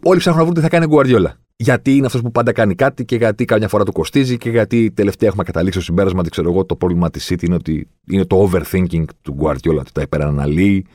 [0.03, 1.35] Όλοι ψάχνουν να βρουν τι θα κάνει ο Γκουαρδιόλα.
[1.59, 4.91] Γιατί είναι αυτός που πάντα κάνει κάτι και γιατί καμιά φορά του κοστίζει και γιατί
[4.91, 8.25] τελευταία έχουμε καταλήξει στο συμπέρασμα ότι ξέρω εγώ το πρόβλημα της City είναι ότι είναι
[8.25, 10.85] το overthinking του Γκουαρδιόλα, ότι τα υπεραναλύει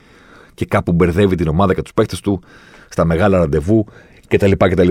[0.53, 2.41] και κάπου μπερδεύει την ομάδα και τους παίκτες του
[2.89, 3.85] στα μεγάλα ραντεβού
[4.37, 4.51] κτλ.
[4.51, 4.89] κτλ.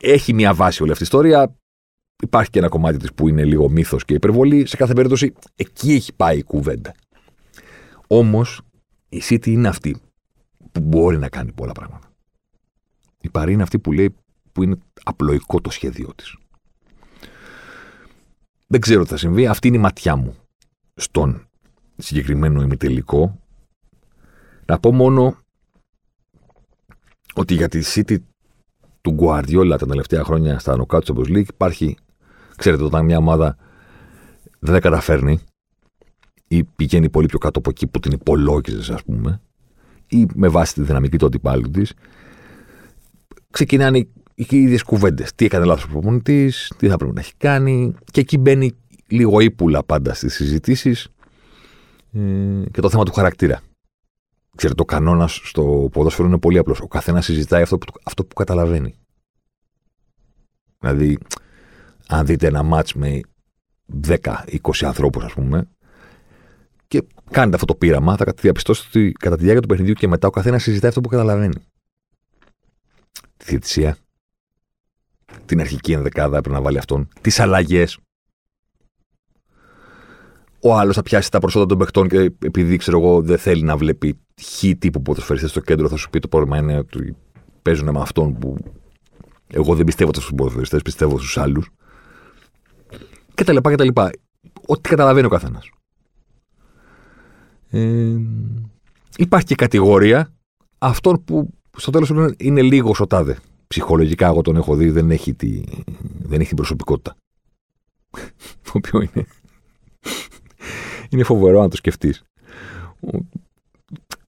[0.00, 1.56] Έχει μια βάση όλη αυτή η ιστορία.
[2.22, 4.66] Υπάρχει και ένα κομμάτι της που είναι λίγο μύθος και υπερβολή.
[4.66, 6.94] Σε κάθε περίπτωση, εκεί έχει πάει η κουβέντα.
[8.06, 8.60] Όμως,
[9.08, 9.96] η City είναι αυτή
[10.72, 12.08] που μπορεί να κάνει πολλά πράγματα.
[13.20, 14.14] Η Παρή είναι αυτή που λέει
[14.52, 16.36] που είναι απλοϊκό το σχέδιό της.
[18.66, 19.46] Δεν ξέρω τι θα συμβεί.
[19.46, 20.36] Αυτή είναι η ματιά μου
[20.94, 21.48] στον
[21.96, 23.38] συγκεκριμένο ημιτελικό.
[24.66, 25.36] Να πω μόνο
[27.34, 28.16] ότι για τη City
[29.04, 31.96] του Guardiola τα τελευταία χρόνια στα νοκάτου του Champions League υπάρχει,
[32.56, 33.56] ξέρετε, όταν μια ομάδα
[34.58, 35.40] δεν τα καταφέρνει
[36.48, 39.40] ή πηγαίνει πολύ πιο κάτω από εκεί που την υπολόγιζες, ας πούμε,
[40.06, 41.92] ή με βάση τη δυναμική του αντιπάλου της,
[43.50, 43.98] ξεκινάνε
[44.34, 45.34] οι ίδιες κουβέντες.
[45.34, 47.94] Τι έκανε λάθος ο προπονητής, τι θα πρέπει να έχει κάνει.
[48.12, 48.72] Και εκεί μπαίνει
[49.06, 51.08] λίγο ύπουλα πάντα στις συζητήσεις
[52.12, 52.20] ε,
[52.70, 53.60] και το θέμα του χαρακτήρα.
[54.54, 56.80] Ξέρετε, το κανόνας στο ποδόσφαιρο είναι πολύ απλός.
[56.80, 58.94] Ο καθένας συζητάει αυτό που, αυτό που καταλαβαίνει.
[60.80, 61.18] Δηλαδή,
[62.08, 63.20] αν δείτε ένα μάτς με
[64.06, 64.18] 10-20
[64.84, 65.68] ανθρώπους, ας πούμε,
[66.86, 70.28] και κάνετε αυτό το πείραμα, θα διαπιστώσετε ότι κατά τη διάρκεια του παιχνιδιού και μετά
[70.28, 71.54] ο καθένας συζητάει αυτό που καταλαβαίνει.
[73.36, 73.96] Τη θητησία,
[75.46, 77.98] την αρχική ενδεκάδα πρέπει να βάλει αυτόν, τις αλλαγές.
[80.66, 83.76] Ο άλλος θα πιάσει τα προσόντα των παιχτών και επειδή ξέρω εγώ δεν θέλει να
[83.76, 87.16] βλέπει χ τύπου ποδοσφαιριστές στο κέντρο, θα σου πει το πρόβλημα είναι ότι
[87.62, 88.56] παίζουν με αυτόν που.
[89.46, 91.70] Εγώ δεν πιστεύω στου ποδοσφαιριστές, πιστεύω στους άλλους.
[93.34, 94.10] Και τα λοιπά και τα λοιπά.
[94.66, 95.70] Ό,τι καταλαβαίνει ο καθένας.
[97.70, 98.16] Ε,
[99.16, 100.32] υπάρχει και κατηγορία
[100.78, 103.38] αυτών που στο τέλος είναι λίγο σωτάδε.
[103.66, 105.62] Ψυχολογικά, εγώ τον έχω δει, δεν έχει, τη,
[106.22, 107.16] δεν έχει την προσωπικότητα.
[108.64, 109.26] το οποίο είναι.
[111.10, 112.22] Είναι φοβερό αν το σκεφτείς.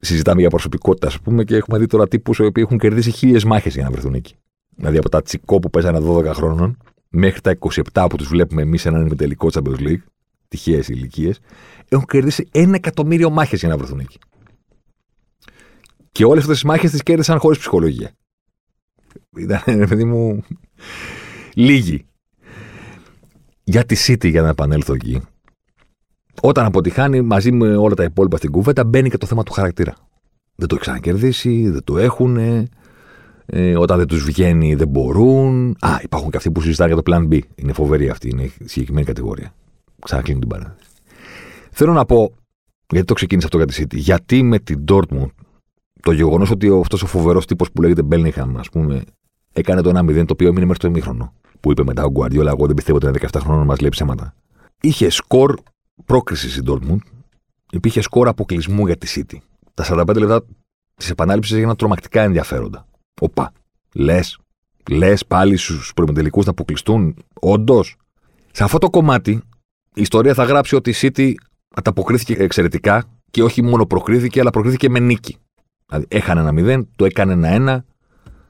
[0.01, 3.45] Συζητάμε για προσωπικότητα, ας πούμε, και έχουμε δει τώρα τύπους οι οποίοι έχουν κερδίσει χίλιες
[3.45, 4.35] μάχες για να βρεθούν εκεί.
[4.77, 7.57] Δηλαδή από τα τσικό που παίζανε 12 χρόνων μέχρι τα
[7.93, 10.03] 27 που τους βλέπουμε εμείς έναν τελικό Champions League,
[10.49, 11.39] τυχαίες ηλικίες,
[11.89, 14.19] έχουν κερδίσει ένα εκατομμύριο μάχες για να βρεθούν εκεί.
[16.12, 18.11] Και όλες αυτές τις μάχες τις κέρδισαν χωρίς ψυχολογία.
[19.37, 20.45] Ήταν, παιδί μου,
[21.55, 22.07] λίγοι.
[23.65, 25.23] Για τη City, για να επανέλθω εκεί.
[26.42, 29.94] Όταν αποτυχάνει μαζί με όλα τα υπόλοιπα στην κουβέντα, μπαίνει και το θέμα του χαρακτήρα.
[30.55, 32.37] Δεν το έχει ξανακερδίσει, δεν το έχουν.
[33.46, 35.77] Ε, όταν δεν τους βγαίνει, δεν μπορούν.
[35.81, 37.38] Α, υπάρχουν και αυτοί που συζητάνε για το Plan B.
[37.55, 39.55] Είναι φοβερή αυτή, είναι συγκεκριμένη κατηγορία.
[40.05, 40.77] Ξανακλείνω την παράδοση.
[41.70, 42.33] Θέλω να πω,
[42.92, 45.31] γιατί το ξεκίνησα αυτό για τη City, γιατί με την Dortmund
[46.03, 49.03] το γεγονός ότι αυτός ο φοβερός τύπος που λέγεται Μπέλνιχαμ, ας πούμε,
[49.53, 51.33] έκανε το 1-0 το οποίο έμεινε μέχρι το ημίχρονο.
[51.61, 53.88] Που είπε μετά ο Γκουαρδιόλα, εγώ δεν πιστεύω ότι είναι 17 χρόνων να μας λέει
[53.88, 54.35] ψέματα.
[54.81, 55.55] Είχε σκορ
[56.05, 56.99] πρόκριση η Dortmund,
[57.71, 59.37] υπήρχε σκορ αποκλεισμού για τη City.
[59.75, 60.45] Τα 45 λεπτά
[60.95, 62.87] της επανάληψης έγιναν τρομακτικά ενδιαφέροντα.
[63.21, 63.53] Οπα.
[63.95, 64.39] Λες,
[64.91, 67.97] λες πάλι στους προημετελικού να αποκλειστούν, όντως.
[68.53, 69.31] Σε αυτό το κομμάτι,
[69.95, 71.35] η ιστορία θα γράψει ότι η City
[71.75, 75.37] ανταποκρίθηκε εξαιρετικά και όχι μόνο προκρίθηκε, αλλά προκρίθηκε με νίκη.
[75.87, 77.95] Δηλαδή έχανε ένα 0, το έκανε ένα 1.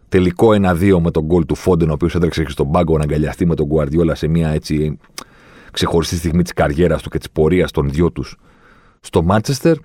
[0.08, 3.54] Τελικό 1-2 με τον γκολ του Φόντεν, ο οποίος έτρεξε στον πάγκο να αγκαλιαστεί με
[3.54, 4.98] τον Γκουαρδιόλα σε μια έτσι
[5.76, 8.36] ξεχωριστή στιγμή της καριέρας του και της πορείας των δυο τους
[9.00, 9.76] στο Μάντσεστερ.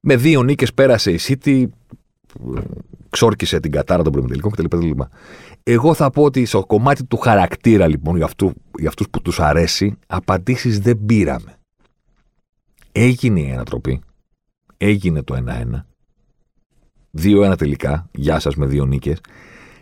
[0.00, 1.64] Με δύο νίκες πέρασε η City,
[3.10, 4.90] ξόρκισε την κατάρα των προημιτελικών κτλ.
[5.62, 9.40] Εγώ θα πω ότι στο κομμάτι του χαρακτήρα λοιπόν για, αυτού, για αυτούς που τους
[9.40, 11.58] αρέσει, απαντήσεις δεν πήραμε.
[12.92, 14.00] Έγινε η ανατροπή,
[14.76, 15.44] έγινε το
[17.14, 19.20] 1-1, 2-1 τελικά, γεια σας με δύο νίκες.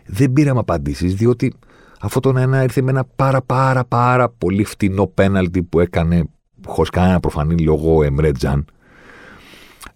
[0.05, 1.53] Δεν πήραμε απαντήσεις, διότι
[1.99, 6.23] αυτό το 1 ήρθε με ένα πάρα πάρα πάρα πολύ φτηνό πέναλτι που έκανε
[6.65, 8.65] χωρίς κανένα προφανή λόγο ο Εμρέ Τζαν.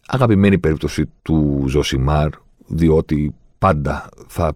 [0.08, 2.30] Αγαπημένη περίπτωση του Ζωσιμάρ,
[2.68, 4.54] διότι πάντα θα,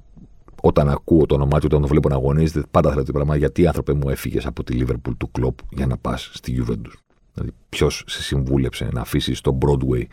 [0.62, 3.68] όταν ακούω το όνομά του, όταν το βλέπω να αγωνίζεται, πάντα θέλω το πράγμα γιατί
[3.68, 6.94] άνθρωπε μου έφυγες από τη Λίβερπουλ του κλοπ για να πας στη Juventus.
[7.34, 10.04] Δηλαδή, ποιος σε συμβούλεψε να αφήσεις στο Broadway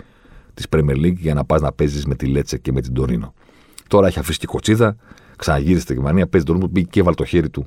[0.55, 3.35] της Premier League για να πας να παίζεις με τη Λέτσε και με την Τωρίνο;
[3.89, 4.97] Τώρα έχει αφήσει και κοτσίδα,
[5.45, 7.67] ξαναγύρισε στη Γερμανία, παίζει τον πήγε και έβαλε το χέρι του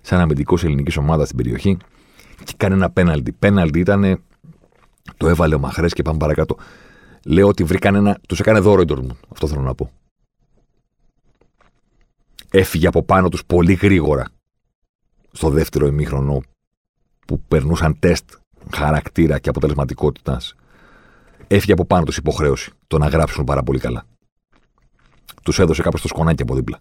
[0.00, 1.76] σε ένα αμυντικός ελληνικής ομάδας στην περιοχή
[2.44, 3.32] και κάνει ένα πέναλτι.
[3.32, 4.22] Πέναλτι ήταν.
[5.16, 6.56] Το έβαλε ο Μαχρές και πάμε παρακάτω.
[7.24, 8.18] Λέω ότι βρήκαν ένα.
[8.28, 9.10] Τους έκανε δώρο η Ντόρμουντ.
[9.32, 9.90] Αυτό θέλω να πω.
[12.50, 14.26] Έφυγε από πάνω τους πολύ γρήγορα
[15.32, 16.42] στο δεύτερο ημίχρονο
[17.26, 18.30] που περνούσαν τεστ
[18.74, 20.54] χαρακτήρα και αποτελεσματικότητας
[21.46, 24.04] έφυγε από πάνω τους υποχρέωση το να γράψουν πάρα πολύ καλά.
[25.42, 26.80] Τους έδωσε κάποιο το σκονάκι από δίπλα.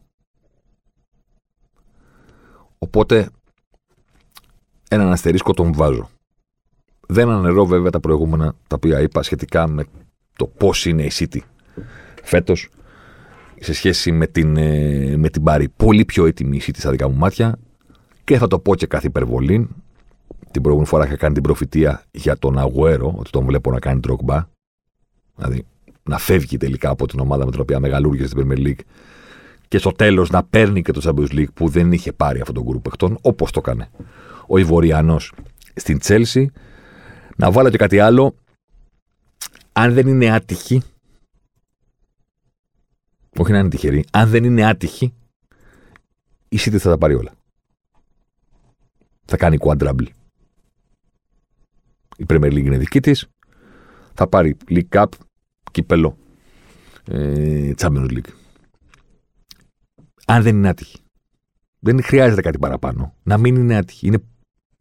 [2.84, 3.30] Οπότε,
[4.90, 6.10] έναν αστερίσκο τον βάζω.
[7.08, 9.86] Δεν ανερώ βέβαια τα προηγούμενα τα οποία είπα σχετικά με
[10.38, 11.40] το πώς είναι η City
[12.24, 12.70] φέτος
[13.60, 15.70] σε σχέση με την, ε, με την Πάρη.
[15.70, 17.60] Πολύ πιο έτοιμη η City στα δικά μου μάτια
[18.24, 19.70] και θα το πω και κάθε υπερβολή.
[20.52, 24.00] Την προηγούμενη φορά είχα κάνει την προφητεία για τον Αγουέρο, ότι τον βλέπω να κάνει
[24.00, 24.48] τροκμπά.
[25.36, 25.66] Δηλαδή
[26.04, 28.82] να φεύγει τελικά από την ομάδα με την οποία μεγαλούργησε στην Premier League
[29.74, 32.64] και στο τέλος να παίρνει και το Champions League που δεν είχε πάρει αυτόν τον
[32.64, 33.90] γκρουπ παιχτών, όπως το έκανε
[34.48, 35.34] ο Ιβοριανός
[35.76, 36.52] στην Τσέλση.
[37.36, 38.36] Να βάλω και κάτι άλλο.
[39.72, 40.82] Αν δεν είναι άτυχη,
[43.38, 45.14] όχι να είναι τυχερή, αν δεν είναι άτυχη,
[46.50, 47.32] η City θα τα πάρει όλα.
[49.26, 50.08] Θα κάνει quadruple.
[52.18, 53.28] Η Premier League είναι δική της
[54.14, 55.08] θα πάρει League Cup,
[55.72, 56.18] κύπελο,
[57.08, 58.43] ε, Champions League.
[60.26, 60.98] Αν δεν είναι άτυχη.
[61.80, 63.14] Δεν χρειάζεται κάτι παραπάνω.
[63.24, 64.08] Να μην είναι άτυχη.
[64.08, 64.24] Είναι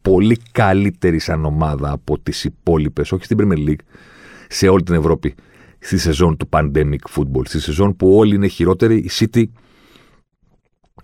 [0.02, 3.84] πολύ καλύτερη σαν ομάδα από τις υπόλοιπες, όχι στην Premier League,
[4.48, 5.34] σε όλη την Ευρώπη,
[5.78, 7.46] στη σεζόν του pandemic football.
[7.46, 9.44] Στη σεζόν που όλοι είναι χειρότεροι, η City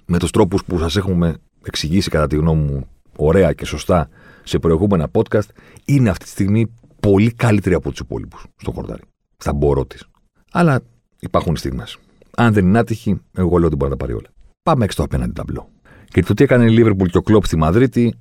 [0.06, 4.08] με τους τρόπους που σας έχουμε εξηγήσει κατά τη γνώμη μου ωραία και σωστά
[4.44, 5.48] σε προηγούμενα podcast,
[5.84, 9.02] είναι αυτή τη στιγμή πολύ καλύτερη από τους υπόλοιπους στο χορτάρι.
[9.36, 10.06] Στα μπορώ της.
[10.52, 10.80] Αλλά
[11.20, 11.98] υπάρχουν στιγμές.
[12.40, 14.28] Αν δεν είναι άτυχη, εγώ λέω ότι μπορεί να τα πάρει όλα.
[14.62, 15.68] Πάμε έξω το απέναντι ταμπλό.
[16.04, 18.14] Και το τι έκανε η Λίβερπουλ και ο Κλόπ στη Μαδρίτη,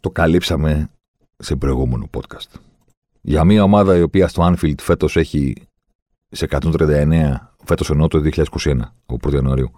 [0.00, 0.90] το καλύψαμε
[1.36, 2.60] σε προηγούμενο podcast.
[3.20, 5.54] Για μια ομάδα η οποία στο Anfield φέτος έχει
[6.28, 8.44] σε 139, φέτος εννοώ το 2021,
[9.06, 9.70] από 1 Ιανουαρίου,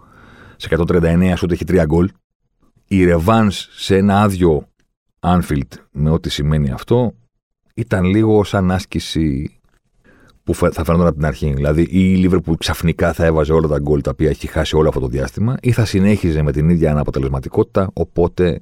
[0.55, 2.09] σε 139 σου έχει 3 γκολ.
[2.87, 4.67] Η Revans σε ένα άδειο
[5.19, 7.13] Anfield με ό,τι σημαίνει αυτό
[7.73, 9.59] ήταν λίγο σαν άσκηση
[10.45, 11.53] που θα φαίνονταν από την αρχή.
[11.53, 14.87] Δηλαδή, ή η Liverpool ξαφνικά θα έβαζε όλα τα γκολ τα οποία έχει χάσει όλο
[14.87, 18.61] αυτό το διάστημα, ή θα συνέχιζε με την ίδια αναποτελεσματικότητα, οπότε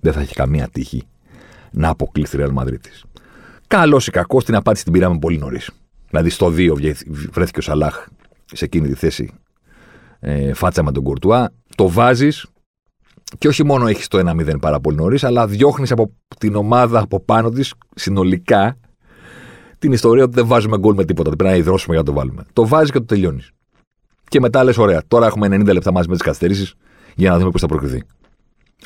[0.00, 1.02] δεν θα έχει καμία τύχη
[1.72, 2.76] να αποκλείσει τη Real Madrid.
[3.66, 5.70] Καλός ή κακός, την απάντηση την πήραμε πολύ νωρίς.
[6.08, 6.74] Δηλαδή, στο 2
[7.30, 8.06] βρέθηκε ο Σαλάχ
[8.44, 9.32] σε εκείνη τη θέση,
[10.20, 11.52] ε, φάτσα με τον Κουρτουά.
[11.76, 12.46] Το βάζεις
[13.38, 17.20] και όχι μόνο έχεις το 1-0 πάρα πολύ νωρίς, αλλά διώχνεις από την ομάδα από
[17.20, 18.78] πάνω της συνολικά
[19.82, 21.28] την ιστορία ότι δεν βάζουμε γκολ με τίποτα.
[21.28, 22.44] Δεν πρέπει να υδρώσουμε για να το βάλουμε.
[22.52, 23.50] Το βάζεις και το τελειώνεις.
[24.28, 26.74] Και μετά λες: Ωραία, τώρα έχουμε 90 λεπτά μαζί με τις καθυστερήσεις
[27.16, 28.02] για να δούμε πώς θα προκριθεί.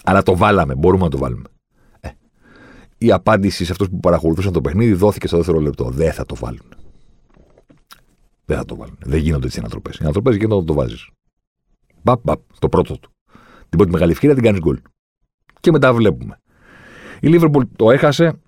[0.04, 1.44] Αλλά το βάλαμε, μπορούμε να το βάλουμε.
[2.00, 2.08] Ε,
[2.98, 5.84] η απάντηση σε αυτούς που παρακολουθούσαν το παιχνίδι δόθηκε στο δεύτερο λεπτό.
[5.90, 6.74] Δεν θα το βάλουν.
[8.44, 8.98] Δεν θα το βάλουν.
[9.04, 9.96] Δεν γίνονται έτσι οι ανατροπές.
[9.96, 11.08] Οι ανατροπές γίνονται όταν το βάζεις.
[12.02, 13.10] Μπαπ, μπαπ, το πρώτο του.
[13.68, 14.78] Την πρώτη μεγάλη ευκαιρία την κάνεις γκολ.
[15.60, 16.38] Και μετά βλέπουμε.
[17.20, 18.40] Η Λίβερπουλ το έχασε.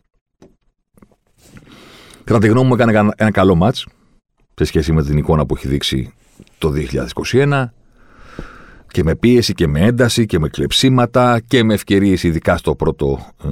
[2.29, 3.87] Κατά τη γνώμη μου έκανε ένα καλό μάτς
[4.55, 6.15] σε σχέση με την εικόνα που έχει δείξει
[6.59, 6.73] το
[7.33, 7.65] 2021
[8.89, 13.19] και με πίεση και με ένταση και με κλεψίματα και με ευκαιρίες ειδικά στο πρώτο
[13.45, 13.49] ε,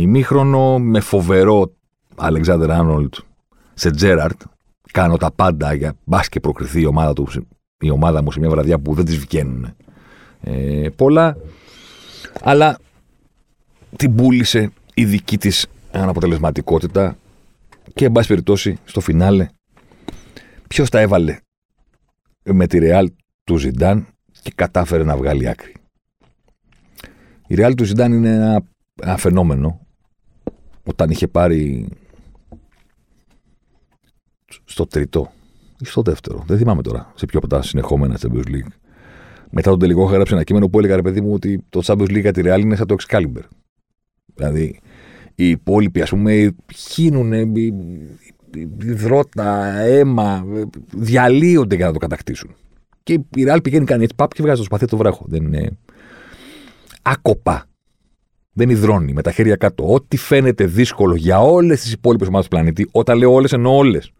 [0.00, 1.72] ημίχρονο με φοβερό
[2.14, 3.14] Αλεξάνδρ Άνολτ
[3.74, 4.40] σε Τζέραρτ
[4.92, 7.28] κάνω τα πάντα για μπας και προκριθεί η ομάδα, του,
[7.78, 9.74] η ομάδα μου σε μια βραδιά που δεν της βγαίνουν
[10.40, 11.36] ε, πολλά.
[12.42, 12.78] Αλλά
[13.96, 17.16] την πούλησε η δική της αναποτελεσματικότητα
[17.94, 19.48] και εν πάση περιπτώσει στο φινάλε
[20.68, 21.38] ποιος τα έβαλε
[22.44, 23.12] με τη Ρεάλ
[23.44, 24.06] του Ζιντάν
[24.42, 25.74] και κατάφερε να βγάλει άκρη;
[27.46, 28.64] Η Ρεάλ του Ζιντάν είναι ένα,
[29.02, 29.86] ένα φαινόμενο
[30.84, 31.88] όταν είχε πάρει
[34.64, 35.32] στο τρίτο
[35.78, 36.44] ή στο δεύτερο.
[36.46, 38.72] Δεν θυμάμαι τώρα σε ποιο από τα συνεχόμενα Champions League.
[39.50, 42.20] Μετά τον τελικό έγραψε ένα κείμενο που έλεγα ρε παιδί μου ότι το Champions League
[42.20, 43.42] για τη Real είναι σαν το Excalibur.
[44.34, 44.80] Δηλαδή
[45.34, 47.32] οι υπόλοιποι ας πούμε χύνουν
[48.82, 50.44] υδρότα, αίμα,
[50.92, 52.54] διαλύονται για να το κατακτήσουν.
[53.02, 55.24] Και η Real πηγαίνει κάνει έτσι, παπ και βγάζει το σπαθί το βράχο.
[55.28, 55.78] Δεν είναι
[57.02, 57.66] άκοπα.
[58.52, 59.92] Δεν υδρώνει με τα χέρια κάτω.
[59.92, 64.12] Ό,τι φαίνεται δύσκολο για όλες τις υπόλοιπες ομάδες του πλανήτη, όταν λέω όλες εννοώ όλες.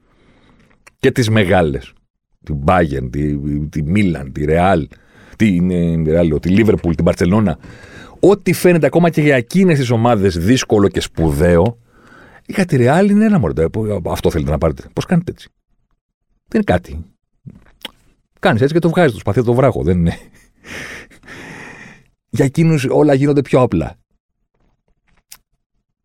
[0.99, 1.93] Και τις μεγάλες.
[2.45, 4.85] Την Bayern, τη, τη Milan, τη Real,
[5.37, 5.71] την,
[6.07, 7.53] Real, τη Liverpool, την Barcelona.
[8.27, 11.79] Ό,τι φαίνεται ακόμα και για εκείνες τις ομάδες δύσκολο και σπουδαίο,
[12.47, 13.69] για τη Real είναι ένα μορτό.
[14.05, 14.89] Αυτό θέλετε να πάρετε.
[14.93, 15.49] Πώς κάνετε έτσι.
[16.49, 17.05] Δεν είναι κάτι.
[18.41, 19.83] Κάνεις έτσι και το βγάζεις το σπαθί το βράχο.
[19.83, 20.19] Δεν είναι.
[22.37, 23.97] για εκείνους όλα γίνονται πιο απλά.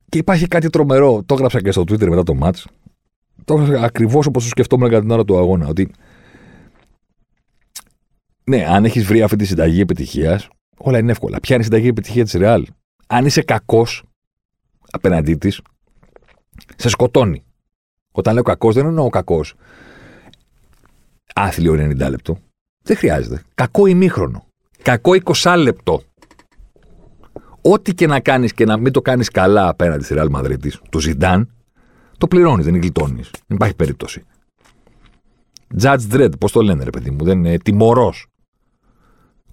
[0.10, 1.24] Και υπάρχει κάτι τρομερό.
[1.26, 2.64] Το έγραψα και στο Twitter μετά το match.
[3.46, 5.68] Το έγραψα ακριβώς όπως το σκεφτόμουν κατά την ώρα του αγώνα.
[5.68, 5.92] Ότι
[8.44, 10.48] ναι, αν έχεις βρει αυτή τη συνταγή επιτυχίας,
[10.80, 11.40] όλα είναι εύκολα.
[11.40, 12.64] Ποια είναι η συνταγή επιτυχία της Real.
[13.08, 14.04] Αν είσαι κακός
[14.92, 15.62] απέναντί της,
[16.76, 17.44] σε σκοτώνει.
[18.12, 19.56] Όταν λέω κακός, δεν εννοώ κακός.
[21.36, 22.38] Άθλιο 90 λεπτό.
[22.84, 23.42] Δεν χρειάζεται.
[23.56, 24.48] Κακό ημίχρονο.
[24.82, 25.12] Κακό
[25.42, 26.04] 20 λεπτό.
[27.62, 31.00] Ό,τι και να κάνεις και να μην το κάνεις καλά απέναντι στη Real Madrid, του
[31.00, 31.54] Ζιντάν,
[32.18, 33.32] το πληρώνεις, δεν γλιτώνεις.
[33.48, 34.26] Δεν υπάρχει περίπτωση.
[35.82, 38.29] Judge Dredd, πώς το λένε, ρε παιδί μου, δεν είναι τιμωρός.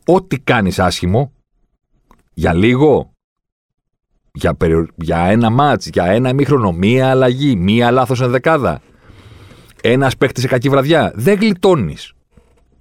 [0.09, 1.33] Ό,τι κάνεις άσχημο,
[2.35, 3.12] για λίγο,
[4.33, 4.57] για,
[4.95, 8.81] για ένα μάτς, για ένα ημίχρονο, μία αλλαγή, μία λάθος ενδεκάδα,
[9.83, 12.12] ένας παίχτης σε κακή βραδιά, δεν γλιτώνεις.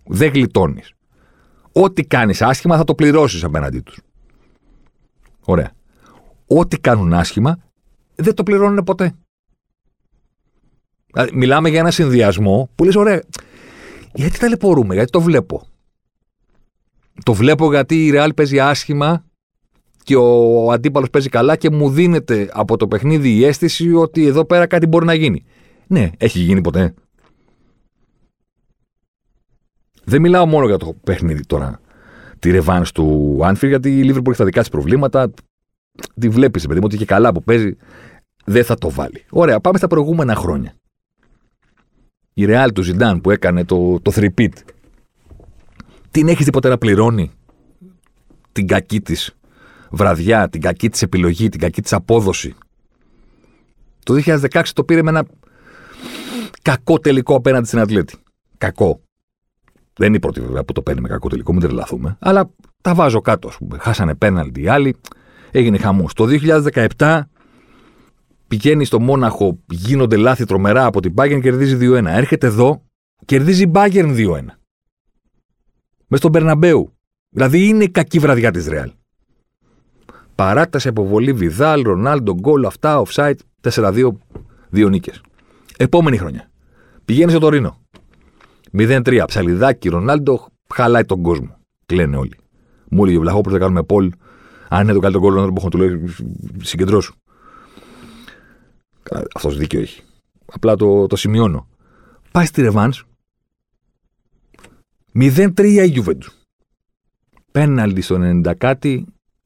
[0.04, 0.94] Δεν γλιτώνεις.
[1.72, 4.00] Ό,τι κάνεις άσχημα θα το πληρώσεις απέναντί τους.
[5.46, 5.72] Ωραία.
[6.48, 7.58] Ό,τι κάνουν άσχημα
[8.16, 9.14] δεν το πληρώνουν ποτέ.
[11.14, 13.24] Δηλαδή, μιλάμε για ένα συνδυασμό που λες ωραία.
[14.14, 15.68] Γιατί ταλαιπωρούμε, γιατί το βλέπω.
[17.23, 19.25] Το βλέπω γιατί η Real παίζει άσχημα
[20.04, 24.46] και ο αντίπαλος παίζει καλά και μου δίνεται από το παιχνίδι η αίσθηση ότι εδώ
[24.46, 25.46] πέρα κάτι μπορεί να γίνει.
[25.87, 26.94] Ναι, έχει γίνει ποτέ.
[30.04, 31.79] Δεν μιλάω μόνο για το παιχνίδι τώρα.
[32.40, 35.33] Τη ρεβάνς του Άνφιρ, γιατί η Liverpool έχει τα δικά της προβλήματα.
[36.19, 37.77] Τη βλέπεις, παιδί μου, ότι και καλά που παίζει
[38.46, 39.25] δεν θα το βάλει.
[39.29, 40.73] Ωραία, πάμε στα προηγούμενα χρόνια.
[42.33, 44.27] Η Real του Ζιντάν που έκανε το, το 3
[46.16, 47.32] την έχεις ποτέ να πληρώνει
[48.52, 49.36] την κακή της
[49.90, 52.56] βραδιά, την κακή της επιλογή, την κακή της απόδοση;
[54.04, 55.26] Το 2016 το πήρε με ένα
[56.62, 58.16] κακό τελικό απέναντι στην Ατλέτη.
[58.58, 59.02] Κακό.
[59.94, 62.18] Δεν είναι η πρώτη βέβαια που το παίρνει με κακό τελικό, μην τρελαθούμε.
[62.20, 62.50] Αλλά
[62.82, 63.78] τα βάζω κάτω, ας πούμε.
[63.78, 64.96] Χάσανε πέναλτι οι άλλοι.
[65.52, 66.13] Έγινε χαμός.
[66.13, 66.26] Το
[66.98, 67.22] 2017
[68.48, 72.06] Πηγαίνει στο Μόναχο, γίνονται λάθη τρομερά από την Bayern, κερδίζει 2-1.
[72.06, 72.82] Έρχεται εδώ,
[73.26, 74.58] κερδίζει η Bayern 2-1.
[76.16, 76.94] Μες στον Περναμπέου.
[77.30, 78.92] Δηλαδή είναι κακή βραδιά της Ρεάλ.
[80.36, 84.12] Παράταση, αποβολή, Βιδάλ, Ρονάλντο, γκολ, αυτά, offside, 4-2,
[84.70, 85.22] δύο νίκες.
[85.78, 86.50] Επόμενη χρονιά.
[87.06, 87.82] Πηγαίνει στο Τωρίνο.
[88.72, 89.24] 0-3.
[89.28, 91.58] Ψαλιδάκι, Ρονάλντο, χαλάει τον κόσμο.
[91.86, 92.38] Κλαίνε όλοι.
[92.90, 94.12] Μου έλεγε ο Βλαχόπουλος να κάνουμε πόλ.
[94.68, 96.02] Αν είναι το καλύτερο γκολ, που έχω του λέει
[96.62, 97.13] συγκεντρώσου.
[99.36, 100.02] Αυτός δίκιο έχει.
[100.46, 101.68] Απλά το, το σημειώνω.
[102.32, 102.94] Πάει στη Ρεβάν.
[105.20, 106.28] 0-3 η Γιουβέντου.
[107.52, 109.06] Πέναλτι στο 90 κάτι,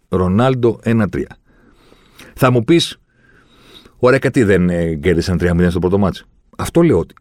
[0.09, 1.05] Ρονάλντο 1-3.
[2.35, 2.99] Θα μου πεις,
[3.97, 6.25] ωραία, κάτι δεν ε, κέρδισαν 3-0 στο πρώτο μάτσο.
[6.57, 7.13] Αυτό λέω ότι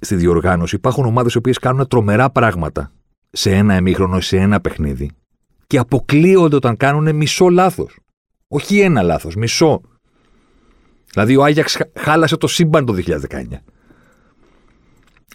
[0.00, 2.92] στη διοργάνωση υπάρχουν ομάδες οι οποίες κάνουν τρομερά πράγματα
[3.30, 5.10] σε ένα εμίχρονο ή σε ένα παιχνίδι
[5.66, 7.98] και αποκλείονται όταν κάνουν μισό λάθος.
[8.48, 9.80] Όχι ένα λάθος, μισό.
[11.12, 12.94] Δηλαδή ο Άγιαξ χάλασε το σύμπαν το
[13.28, 13.44] 2019.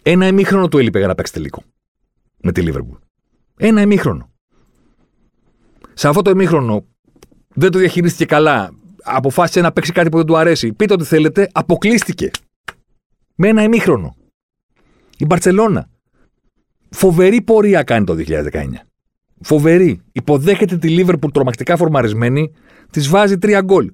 [0.01, 1.63] Ένα εμίχρονο του έλειπε για να παίξει τελικό.
[2.45, 2.97] Με τη Λίβερπουλ.
[3.57, 4.31] Ένα εμίχρονο.
[5.93, 6.85] Σε αυτό το εμίχρονο
[7.53, 8.71] δεν το διαχειρίστηκε καλά.
[9.03, 10.73] Αποφάσισε να παίξει κάτι που δεν του αρέσει.
[10.73, 12.31] Πείτε ό,τι θέλετε, αποκλείστηκε.
[13.35, 14.15] Με ένα ημίχρονο.
[15.17, 15.89] Η Μπαρσελόνα.
[16.89, 18.65] Φοβερή πορεία κάνει το 2019.
[19.41, 20.01] Φοβερή.
[20.11, 22.51] Υποδέχεται τη Λίβερπουλ τρομακτικά φορμαρισμένη,
[22.91, 23.93] της βάζει τρία γκολ.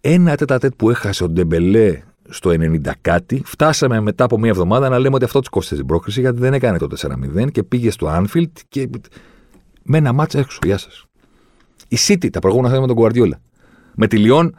[0.00, 2.02] Ένα τέταρτο που έχασε ο Ντεμπελέ
[2.34, 5.86] στο 90 κάτι, φτάσαμε μετά από μία εβδομάδα να λέμε ότι αυτό της κόστησε την
[5.86, 6.88] πρόκριση γιατί δεν έκανε το
[7.36, 8.88] 4-0 και πήγε στο Άνφιλντ και
[9.82, 10.58] με ένα ματς έξω.
[10.64, 11.04] Γεια σας.
[11.88, 13.38] Η City τα προηγούμενα χρόνια με τον Guardiola.
[13.94, 14.56] Με τη Λιόν,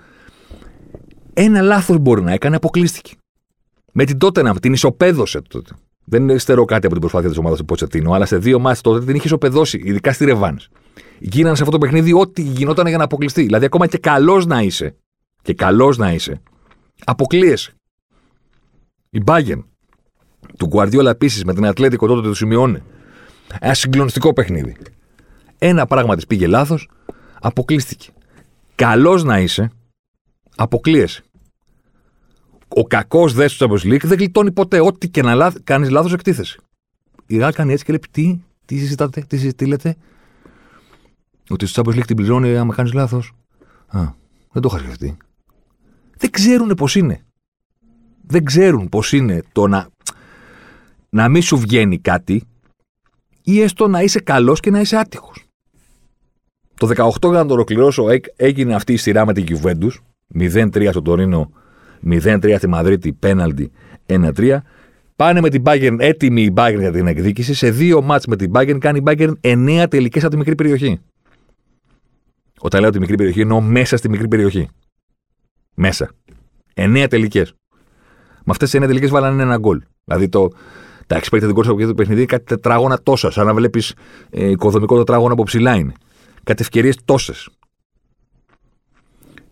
[1.34, 3.14] ένα λάθος μπορεί να έκανε, αποκλείστηκε.
[3.92, 5.74] Με την τότε την ισοπαίδωσε τότε.
[6.06, 9.06] Δεν στερώ κάτι από την προσπάθεια της ομάδας του Ποτσετίνο, αλλά σε δύο μάτια τότε
[9.06, 10.60] την είχε ισοπεδώσει, ειδικά στη Ρεβάν.
[11.20, 13.44] Γίνανε σε αυτό το παιχνίδι ό,τι γινόταν για να αποκλειστεί.
[13.44, 14.96] Δηλαδή, ακόμα και καλός να είσαι,
[15.42, 16.42] και καλός να είσαι,
[17.04, 17.74] αποκλείεσαι.
[19.10, 19.66] Η Μπάγκεν
[20.58, 22.84] του Γκουαρδιόλα επίσης με την Ατλέτικο τότε του σημειώνει.
[23.60, 24.76] Ένα συγκλονιστικό παιχνίδι.
[25.58, 26.90] Ένα πράγμα της πήγε λάθος,
[27.42, 28.10] αποκλείστηκε.
[28.76, 29.72] Καλός να είσαι,
[30.56, 31.24] αποκλείεσαι.
[32.68, 34.80] Ο κακός δες του Champions League δεν γλιτώνει ποτέ.
[34.80, 36.60] Ό,τι και να κάνεις λάθος εκτίθεση.
[37.26, 39.96] Η Ρεάλ κάνει έτσι και λέει: Τι, τι συζητάτε, τι συζητήλετε;
[41.50, 43.32] Ότι στο Champions League την πληρώνει άμα κάνεις λάθος.
[43.88, 44.00] Α,
[44.52, 45.18] δεν το είχα σκεφτεί.
[46.18, 47.26] Δεν ξέρουν πώ είναι.
[48.28, 49.88] Δεν ξέρουν πώ είναι το να,
[51.10, 52.44] να μην σου βγαίνει κάτι
[53.44, 55.44] ή έστω να είσαι καλός και να είσαι άτυχος.
[56.78, 58.06] Το 18 για να το ολοκληρώσω
[58.36, 59.92] έγινε αυτή η σειρά με την Juventus
[60.40, 61.52] 0-3 στο Τωρίνο
[62.06, 63.72] 0-3 στη Μαδρίτη, πέναλτι
[64.06, 64.58] 1-3.
[65.16, 67.54] Πάνε με την Bayern, έτοιμη η Bayern για την εκδίκηση.
[67.54, 71.00] Σε δύο μάτς με την Bayern κάνει η Bayern 9 τελικές από τη μικρή περιοχή.
[72.60, 74.70] Όταν λέω τη μικρή περιοχή, εννοώ μέσα στη μικρή περιοχή.
[75.76, 76.10] Μέσα.
[76.74, 77.54] 9 τελικές.
[78.46, 79.82] Με αυτές τις 9 τελικές βάλανε ένα γκολ.
[80.04, 80.50] Δηλαδή το,
[81.08, 83.34] τα expected goals από το παιχνίδι είναι κάτι τετράγωνα τόσας.
[83.34, 83.96] Σαν να βλέπεις
[84.30, 85.94] ε, οικοδομικό τετράγωνο από ψηλά είναι.
[86.44, 87.50] Κάτι ευκαιρίες τόσες.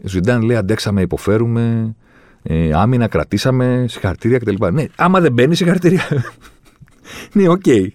[0.03, 1.95] Ζιντάν λέει αντέξαμε, υποφέρουμε,
[2.43, 4.65] ε, άμυνα κρατήσαμε, συγχαρητήρια κτλ.
[4.71, 6.07] Ναι, άμα δεν μπαίνει, συγχαρητήρια.
[7.33, 7.61] ναι, οκ.
[7.65, 7.87] Okay.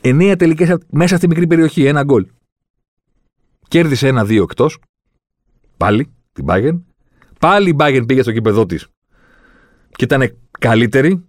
[0.00, 2.26] Εννέα τελικές μέσα στη μικρή περιοχή, ένα γκολ.
[3.68, 4.78] Κέρδισε ένα-δύο εκτός.
[5.76, 6.82] Πάλι την Bayern.
[7.38, 8.86] Πάλι η Bayern πήγε στο κήπεδό της
[9.90, 11.24] και ήταν καλύτερη.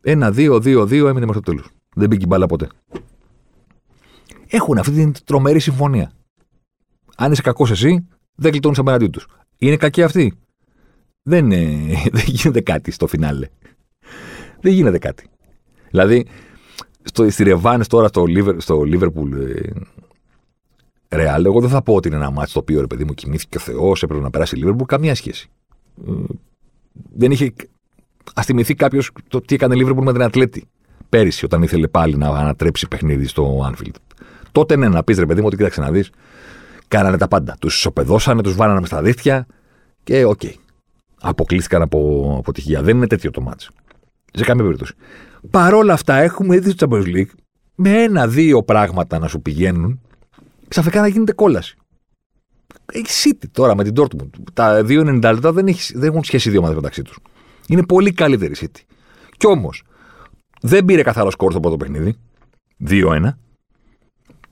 [0.00, 1.70] Ένα-δύο-δύο-δύο έμεινε μέχρι το τέλος.
[1.94, 2.68] Δεν μπήκε μπάλα ποτέ.
[4.48, 6.12] Έχουν αυτή την τρομερή συμφωνία.
[7.16, 9.26] Αν είσαι κακός εσύ, δεν γλιτώνεις απέναντί τους.
[9.58, 10.38] Είναι κακή αυτή.
[11.22, 11.48] Δεν,
[12.16, 13.48] δεν γίνεται κάτι στο φινάλε.
[14.60, 15.26] Δεν γίνεται κάτι.
[15.90, 16.26] Δηλαδή,
[17.02, 18.24] στο, στη ρεβάνς τώρα στο,
[18.56, 19.30] στο Liverpool
[21.12, 23.56] Ρεάλ, εγώ δεν θα πω ότι είναι ένα ματς το οποίο ρε παιδί μου κοιμήθηκε
[23.56, 24.86] ο Θεός, έπρεπε να περάσει η Liverpool.
[24.86, 25.50] Καμία σχέση.
[26.08, 26.12] Ε,
[27.14, 27.52] δεν είχε.
[28.34, 30.64] Ας θυμηθεί κάποιος το τι έκανε η Liverpool με την Ατλέτι
[31.08, 33.94] πέρυσι, όταν ήθελε πάλι να ανατρέψει παιχνίδι στο Anfield.
[34.52, 36.10] Τότε ναι, να πεις ρε παιδί μου ότι κοίταξε να δεις,
[36.88, 37.56] κάνανε τα πάντα.
[37.60, 39.46] Τους ισοπεδώσανε, τους βάλανε μες στα δίχτυα
[40.02, 40.40] και οκ.
[40.42, 40.52] Okay.
[41.20, 42.82] Αποκλείστηκαν από αποτυχία.
[42.82, 43.70] Δεν είναι τέτοιο το ματς.
[44.32, 44.94] Σε καμία περίπτωση.
[45.50, 47.30] Παρόλα αυτά, έχουμε δει στο Champions League
[47.74, 50.00] με ένα-δύο πράγματα να σου πηγαίνουν,
[50.72, 51.76] ξαφνικά να γίνεται κόλαση.
[52.92, 54.30] Έχει City τώρα με την Dortmund.
[54.52, 57.18] Τα 2,90 λεπτά δεν, έχει, δεν έχουν σχέση δύο ομάδες μεταξύ τους.
[57.68, 58.80] Είναι πολύ καλύτερη η City.
[59.36, 59.82] Κι όμως,
[60.60, 62.16] δεν πήρε καθαρό σκόρ στο πρώτο παιχνίδι.
[62.86, 63.20] 2-1.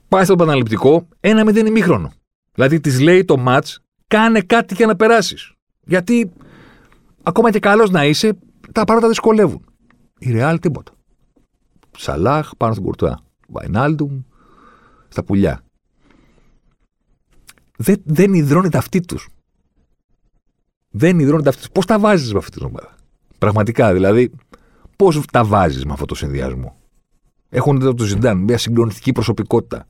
[0.08, 2.12] Πάει στο επαναληπτικό 1-0 ημίχρονο.
[2.54, 5.52] Δηλαδή της λέει το match, κάνε κάτι για να περάσεις.
[5.84, 6.32] Γιατί
[7.22, 8.38] ακόμα και καλός να είσαι,
[8.72, 9.64] τα πράγματα δυσκολεύουν.
[10.18, 10.92] Η Real τίποτα.
[11.98, 13.20] Σαλάχ πάνω στην κουρτουά.
[13.48, 14.20] Βαϊνάλντουμ
[15.08, 15.64] στα πουλιά.
[17.83, 19.28] Δεν, δεν υδρώνεται αυτή τους.
[20.91, 21.70] Δεν υδρώνεται αυτή τους.
[21.70, 22.95] Πώς τα βάζεις με αυτή την ομάδα;
[23.39, 24.31] Πραγματικά, δηλαδή,
[24.97, 26.78] πώς τα βάζεις με αυτό το συνδυασμό;
[27.49, 29.87] Έχουν δει το Ζιντάν, μια συγκλονιστική προσωπικότητα.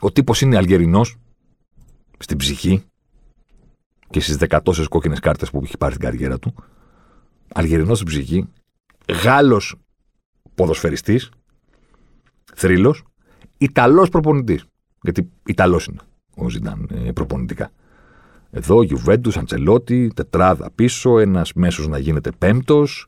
[0.00, 1.16] Ο τύπος είναι Αλγερινός
[2.18, 2.84] στην ψυχή
[4.10, 6.54] και στις δεκατόσες κόκκινες κάρτες που έχει πάρει την καριέρα του.
[7.54, 8.48] Αλγερινός στην ψυχή.
[9.22, 9.74] Γάλλος
[10.54, 11.30] ποδοσφαιριστής.
[12.54, 13.02] Θρύλος.
[13.58, 14.64] Ιταλός προπονητής.
[15.02, 16.00] Γιατί Ιταλός είναι
[16.36, 17.70] ο Ζιντάν ε, προπονητικά.
[18.50, 23.06] Εδώ Γιουβέντους, Αντσελότη, τετράδα πίσω, ένας μέσος να γίνεται πέμπτος.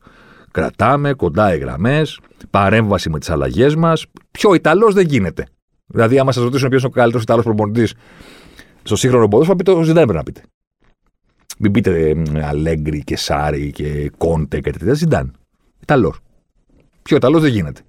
[0.50, 2.20] Κρατάμε κοντά οι γραμμές.
[2.50, 4.06] Παρέμβαση με τις αλλαγές μας.
[4.30, 5.46] Πιο Ιταλός δεν γίνεται.
[5.86, 7.94] Δηλαδή, άμα σας ρωτήσουν ποιος είναι ο καλύτερος Ιταλός προπονητής
[8.82, 10.42] στο σύγχρονο ποδόσφαιρο, θα πείτε ο Ζιντάν πρέπει να πείτε.
[11.58, 14.94] Μην πείτε ε, Αλέγκρι και Σάρι και Κόντε και τέτοια.
[14.94, 15.36] Ζιντάν.
[15.80, 16.20] Ιταλός.
[17.02, 17.80] Πιο Ιταλός δεν γίνεται.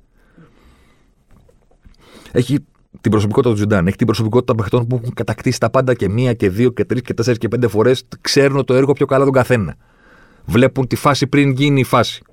[2.32, 2.66] Έχει
[3.02, 3.88] την προσωπικότητα του Ζιντάν.
[3.88, 7.02] Έχει την προσωπικότητα παιχτών που έχουν κατακτήσει τα πάντα και μία και δύο και τρεις
[7.02, 8.08] και τέσσερις και πέντε φορές.
[8.22, 9.76] Ξέρουν το έργο πιο καλά τον καθένα.
[10.46, 12.24] Βλέπουν τη φάση πριν γίνει η φάση.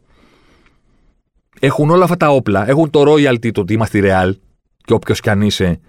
[1.60, 2.68] Έχουν όλα αυτά τα όπλα.
[2.68, 4.32] Έχουν το royalty το ότι είμαστε real
[4.84, 5.80] και όποιος κι αν είσαι.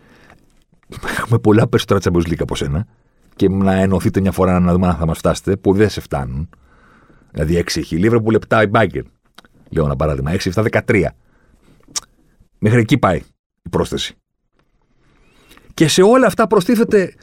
[1.18, 2.88] Έχουμε πολλά περισσότερα Champions League από σένα.
[3.36, 6.49] Και να ενωθείτε μια φορά να δούμε αν θα μας φτάσετε, που δεν σε φτάνουν.
[7.32, 9.03] Δηλαδή 6 έχει λίβρα που λεπτά η μπάγκερ.
[9.70, 10.32] Λέω ένα παράδειγμα.
[10.32, 11.05] 6, 7, 13.
[12.59, 13.18] Μέχρι εκεί πάει
[13.63, 14.15] η πρόσθεση.
[15.78, 17.13] Και σε όλα αυτά προστίθεται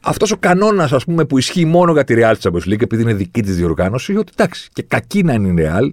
[0.00, 3.14] αυτός ο κανόνας, ας πούμε, που ισχύει μόνο για τη Real Champions League, επειδή είναι
[3.14, 5.88] δική της διοργάνωση, ότι εντάξει, και κακή να είναι η Real,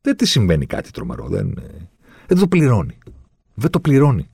[0.00, 1.28] δεν της συμβαίνει κάτι τρομερό.
[1.28, 1.54] Δεν,
[2.26, 2.98] δεν το πληρώνει.
[3.54, 4.28] Δεν το πληρώνει.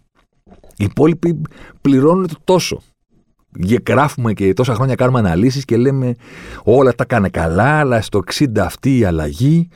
[0.77, 1.41] Οι υπόλοιποι
[1.81, 2.83] πληρώνουν το τόσο.
[3.89, 6.15] Γράφουμε και τόσα χρόνια κάνουμε αναλύσεις και λέμε
[6.63, 9.69] όλα τα κάνε καλά, αλλά στο 60 αυτή η αλλαγή.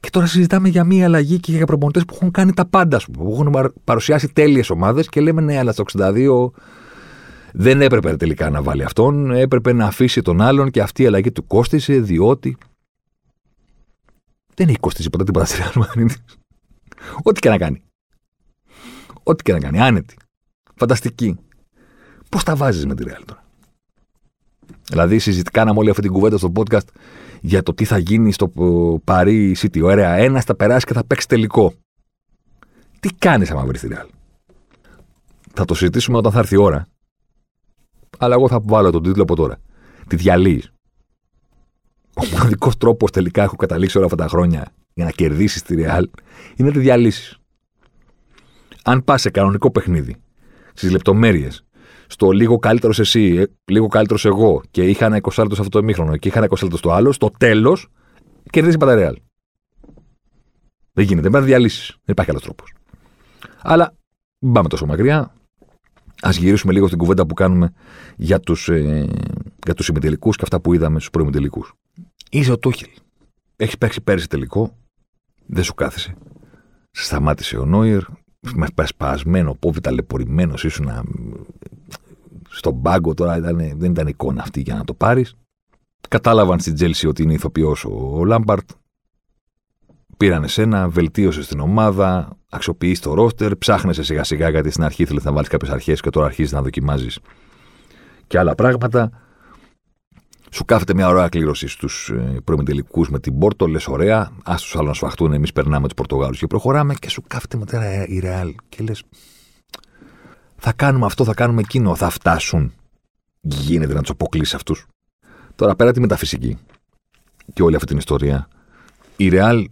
[0.00, 3.30] Και τώρα συζητάμε για μία αλλαγή και για προπονητές που έχουν κάνει τα πάντα, που
[3.32, 6.50] έχουν παρουσιάσει τέλειες ομάδες και λέμε ναι, αλλά στο 62
[7.52, 11.32] δεν έπρεπε τελικά να βάλει αυτόν, έπρεπε να αφήσει τον άλλον και αυτή η αλλαγή
[11.32, 12.56] του κόστησε διότι.
[14.54, 15.62] Δεν έχει κοστίσει ποτέ την στη
[17.22, 17.82] Ό,τι και να κάνει.
[19.22, 19.80] Ό,τι και να κάνει.
[19.80, 20.16] Άνετη.
[20.74, 21.38] Φανταστική.
[22.28, 23.44] Πώς τα βάζεις με τη Real τώρα;
[24.88, 26.86] Δηλαδή, συζητήκαμε όλη αυτή την κουβέντα στο podcast
[27.40, 28.52] για το τι θα γίνει στο
[29.04, 29.82] Παρί City.
[29.82, 31.72] Ωραία, ένας θα περάσει και θα παίξει τελικό.
[33.00, 34.08] Τι κάνεις άμα βρεις τη Real;
[35.52, 36.86] Θα το συζητήσουμε όταν θα έρθει η ώρα
[38.22, 39.56] αλλά εγώ θα βάλω τον τίτλο από τώρα.
[40.08, 40.72] Τη διαλύεις.
[42.16, 46.04] Ο μοναδικός τρόπος τελικά έχω καταλήξει όλα αυτά τα χρόνια για να κερδίσεις τη Real
[46.56, 47.38] είναι να τη διαλύσεις.
[48.84, 50.16] Αν πας σε κανονικό παιχνίδι,
[50.74, 51.64] στις λεπτομέρειες,
[52.06, 55.78] στο λίγο καλύτερος εσύ, ε, λίγο καλύτερος εγώ και είχα ένα 20 σε αυτό το
[55.78, 57.88] εμίχρονο και είχα ένα 20 στο άλλο, στο τέλος
[58.50, 59.16] κερδίζει πάντα Real.
[60.92, 61.20] Δεν γίνεται.
[61.20, 61.86] Πρέπει να διαλύσεις.
[61.86, 62.72] Δεν υπάρχει άλλος τρόπος.
[63.62, 63.94] Αλλά
[64.38, 65.34] μην πάμε τόσο μακριά.
[66.26, 67.72] Α γυρίσουμε λίγο στην κουβέντα που κάνουμε
[68.16, 69.08] για τους ε,
[69.64, 71.72] για τους ημιτελικούς και αυτά που είδαμε στους προημιτελικούς.
[72.30, 72.88] Είσαι ο Τούχελ.
[73.56, 74.76] Έχεις παίξει πέρυσι τελικό.
[75.46, 76.14] Δεν σου κάθισε.
[76.90, 78.02] Σε σταμάτησε ο Νόιερ.
[78.54, 80.64] Με σπασμένο πόβι, ταλαιπωρημένος.
[80.64, 80.88] ήσουν
[82.48, 83.36] στον πάγκο τώρα.
[83.36, 85.34] Ήταν, δεν ήταν εικόνα αυτή για να το πάρεις.
[86.08, 88.70] Κατάλαβαν στην Τσέλσι ότι είναι ηθοποιός ο Λάμπαρντ.
[90.22, 95.20] Πήραν εσένα, βελτίωσες την ομάδα, αξιοποιείς το ρόστερ, ψάχνεσαι σιγά σιγά γιατί στην αρχή θέλει
[95.22, 97.18] να βάλεις κάποιες αρχές και τώρα αρχίζεις να δοκιμάζεις
[98.26, 99.10] και άλλα πράγματα.
[100.50, 104.76] Σου κάθεται μια ωραία κλήρωση στους ε, προημιτελικούς με την Πόρτο, λες ωραία, άσ' τους
[104.76, 108.54] άλλους να σφαχτούν, εμείς περνάμε τους Πορτογάλους και προχωράμε και σου κάθεται μετά η Ρεάλ
[108.68, 109.02] και λες.
[110.56, 112.72] Θα κάνουμε αυτό, θα κάνουμε εκείνο, θα φτάσουν.
[113.40, 114.86] Γίνεται να τους αποκλείσει αυτούς.
[115.54, 116.58] Τώρα πέρα τη μεταφυσική
[117.52, 118.48] και όλη αυτή την ιστορία,
[119.16, 119.68] η Ρεάλ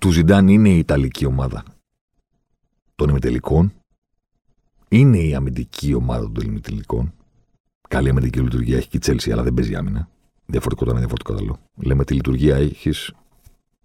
[0.00, 1.64] του Ζιντάν είναι η Ιταλική ομάδα
[2.94, 3.72] των ημιτελικών.
[4.88, 7.12] Είναι η αμυντική ομάδα των ημιτελικών.
[7.88, 10.08] Καλή αμυντική λειτουργία έχει και η Τσέλση, αλλά δεν παίζει άμυνα.
[10.46, 11.58] Διαφορετικό το ένα, διαφορετικό το άλλο.
[11.74, 13.12] Λέμε τι λειτουργία έχεις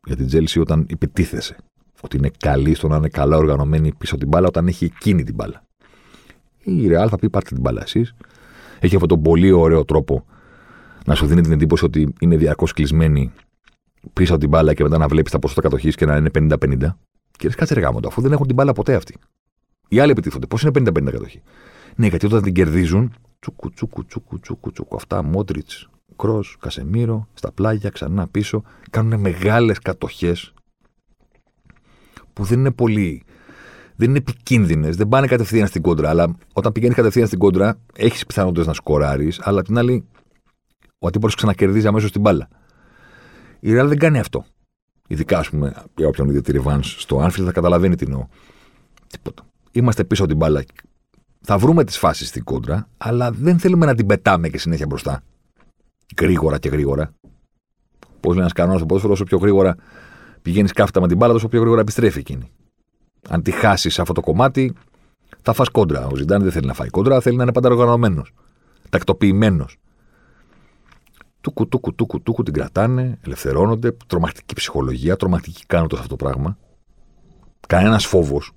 [0.06, 1.58] για την Τσέλση όταν υπετίθεσαι.
[2.02, 5.36] Ότι είναι καλή στο να είναι καλά οργανωμένη πίσω την μπάλα όταν έχει εκείνη την
[5.36, 5.64] μπάλα.
[6.64, 8.14] Η Ρεάλ θα πει πάρτε την μπάλα εσείς.
[8.80, 10.26] Έχει αυτόν τον πολύ ωραίο τρόπο
[11.06, 13.32] να σου δίνει την εντύπωση ότι είναι διαρκώς κλεισμένη
[14.14, 16.78] πίσω από την μπάλα και μετά να βλέπεις τα ποσοστά κατοχής και να είναι 50-50.
[17.32, 19.18] Και λες, κάτσε ρεγάμο αφού δεν έχουν την μπάλα ποτέ αυτοί.
[19.88, 20.48] Οι άλλοι επιτίθονται.
[20.48, 21.42] Πώς είναι 50-50 κατοχή;
[21.96, 24.96] Ναι, γιατί όταν την κερδίζουν, τσούκου, τσούκου, τσούκου, τσούκου, τσούκου.
[24.96, 28.64] Αυτά, Μόντριτς, Κρός, Κασεμίρο, στα πλάγια, ξανά πίσω.
[28.90, 30.54] Κάνουν μεγάλες κατοχές
[32.34, 33.24] που δεν είναι πολύ.
[33.96, 36.10] Δεν είναι επικίνδυνες, δεν πάνε κατευθείαν στην κόντρα.
[36.10, 40.06] Αλλά όταν πηγαίνεις κατευθείαν στην κόντρα, έχεις πιθανότητες να σκοράρεις, αλλά την άλλη,
[41.00, 42.48] ο αντίπαλος ξανακερδίζει αμέσως την μπάλα.
[43.60, 44.46] Η Real δεν κάνει αυτό.
[45.08, 48.28] Ειδικά, ας πούμε, για όποιον είδε τη Revans στο Anfield θα καταλαβαίνει τι εννοώ.
[49.08, 49.44] Τίποτα.
[49.72, 50.64] Είμαστε πίσω από την μπάλα
[51.42, 55.24] Θα βρούμε τις φάσεις στην κόντρα, αλλά δεν θέλουμε να την πετάμε και συνέχεια μπροστά.
[56.20, 57.14] Γρήγορα και γρήγορα.
[58.20, 59.76] Πώς λέει ένας κανόνας στο ποδόσφαιρο, όσο πιο γρήγορα
[60.42, 62.52] πηγαίνεις κάθετα με την μπάλα, τόσο πιο γρήγορα επιστρέφει εκείνη.
[63.30, 64.74] Αν τη χάσεις αυτό το κομμάτι,
[65.42, 66.08] θα φας κόντρα.
[66.08, 68.26] Ο Ζιντάν δεν θέλει να φάει κόντρα, θέλει να είναι πάντα οργανωμένο.
[68.90, 69.78] Τακτοποιημένος.
[71.42, 73.92] Τούκου, τούκου, τούκου, τούκου την κρατάνε, ελευθερώνονται.
[74.08, 76.58] Τρομακτική ψυχολογία, τρομακτική κάνοντα αυτό το πράγμα.
[77.68, 78.52] Κανένας φόβος.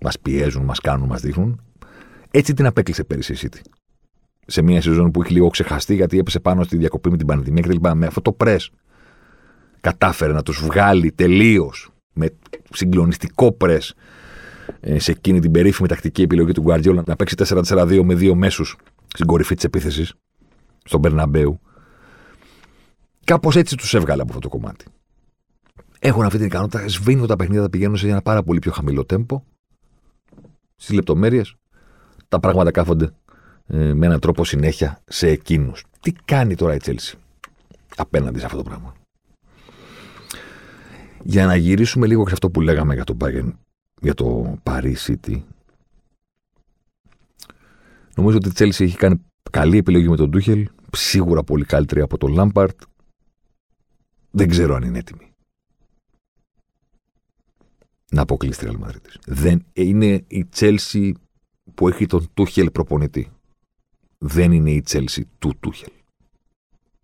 [0.00, 1.60] Μας πιέζουν, μας κάνουν, μας δείχνουν.
[2.30, 3.60] Έτσι την απέκλεισε πέρυσι η City.
[4.46, 7.62] Σε μια σεζόν που έχει λίγο ξεχαστεί γιατί έπεσε πάνω στη διακοπή με την πανδημία
[7.62, 7.88] κτλ.
[7.94, 8.56] Με αυτό το πρε
[9.80, 12.30] κατάφερε να τους βγάλει τελείως με
[12.70, 13.78] συγκλονιστικό πρε
[14.80, 18.76] ε, σε εκείνη την περίφημη τακτική επιλογή του Γκουαρτιόλα να παίξει 4-4-2 με δύο μέσους
[19.06, 20.14] στην κορυφή της επίθεσης,
[20.84, 21.60] στον Μπερναμπέου.
[23.28, 24.84] Κάπως έτσι τους έβγαλε από αυτό το κομμάτι.
[25.98, 29.04] Έχουν αυτή την ικανότητα, σβήνουν τα παιχνίδια, τα πηγαίνουν σε ένα πάρα πολύ πιο χαμηλό
[29.04, 29.42] τέμπο.
[30.76, 31.54] Στις λεπτομέρειες,
[32.28, 33.10] τα πράγματα κάθονται
[33.66, 35.84] ε, με έναν τρόπο συνέχεια σε εκείνους.
[36.00, 37.16] Τι κάνει τώρα η Τσέλση
[37.96, 38.94] απέναντι σε αυτό το πράγμα;
[41.22, 43.52] Για να γυρίσουμε λίγο σε αυτό που λέγαμε για το Bayern
[44.00, 45.42] για το Paris City.
[48.14, 49.20] Νομίζω ότι η Chelsea έχει κάνει
[49.50, 50.68] καλή επιλογή με τον Τούχελ.
[50.92, 52.80] Σίγουρα πολύ καλύτερη από τον Λάμπαρτ.
[54.30, 55.32] Δεν ξέρω αν είναι έτοιμη.
[58.10, 59.14] Να αποκλείσει τη Real Madrid.
[59.26, 61.12] Δεν είναι η Chelsea
[61.74, 63.30] που έχει τον Τούχελ προπονητή.
[64.18, 65.92] Δεν είναι η Chelsea του Τούχελ.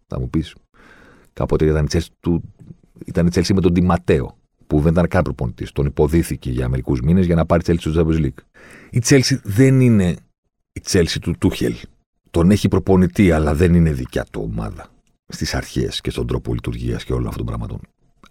[0.06, 0.54] Θα μου πεις.
[1.32, 2.52] Κάποτε ήταν η Chelsea, του,
[3.04, 5.72] ήταν η Chelsea με τον Ντιματέο που δεν ήταν καν προπονητής.
[5.72, 8.42] Τον υποδίθηκε για μερικούς μήνες για να πάρει Chelsea στο Champions League.
[8.90, 10.16] Η Chelsea δεν είναι
[10.72, 11.74] η Chelsea του Τούχελ.
[12.30, 14.93] Τον έχει προπονητή, αλλά δεν είναι δικιά του ομάδα.
[15.26, 17.80] Στις αρχές και στον τρόπο λειτουργίας και όλων αυτών των πραγμάτων.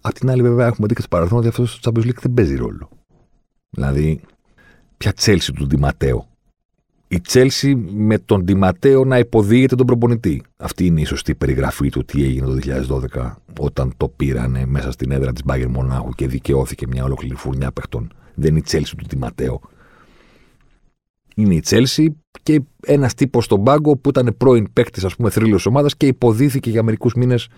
[0.00, 2.34] Απ' την άλλη, βέβαια, έχουμε δει και στο παρελθόν ότι αυτός στο Champions League δεν
[2.34, 2.88] παίζει ρόλο.
[3.70, 4.20] Δηλαδή,
[4.96, 6.28] ποια Chelsea του Ντιματέο
[7.14, 10.42] η Τσέλσι με τον Ντιματέο να υποδίεται τον προπονητή.
[10.56, 12.58] Αυτή είναι η σωστή περιγραφή του τι έγινε το
[13.14, 17.72] 2012 όταν το πήρανε μέσα στην έδρα της Μπάγκερ Μονάχου και δικαιώθηκε μια ολόκληρη φουρνιά
[17.72, 18.12] παιχτών.
[18.34, 19.60] Δεν είναι η Τσέλσι του Ντιματέο.
[21.34, 25.66] Είναι η Τσέλσι και ένας τύπος στον πάγκο που ήταν πρώην παίκτης, ας πούμε, θρύλος
[25.66, 27.48] ομάδας και υποδίθηκε για μερικούς μήνες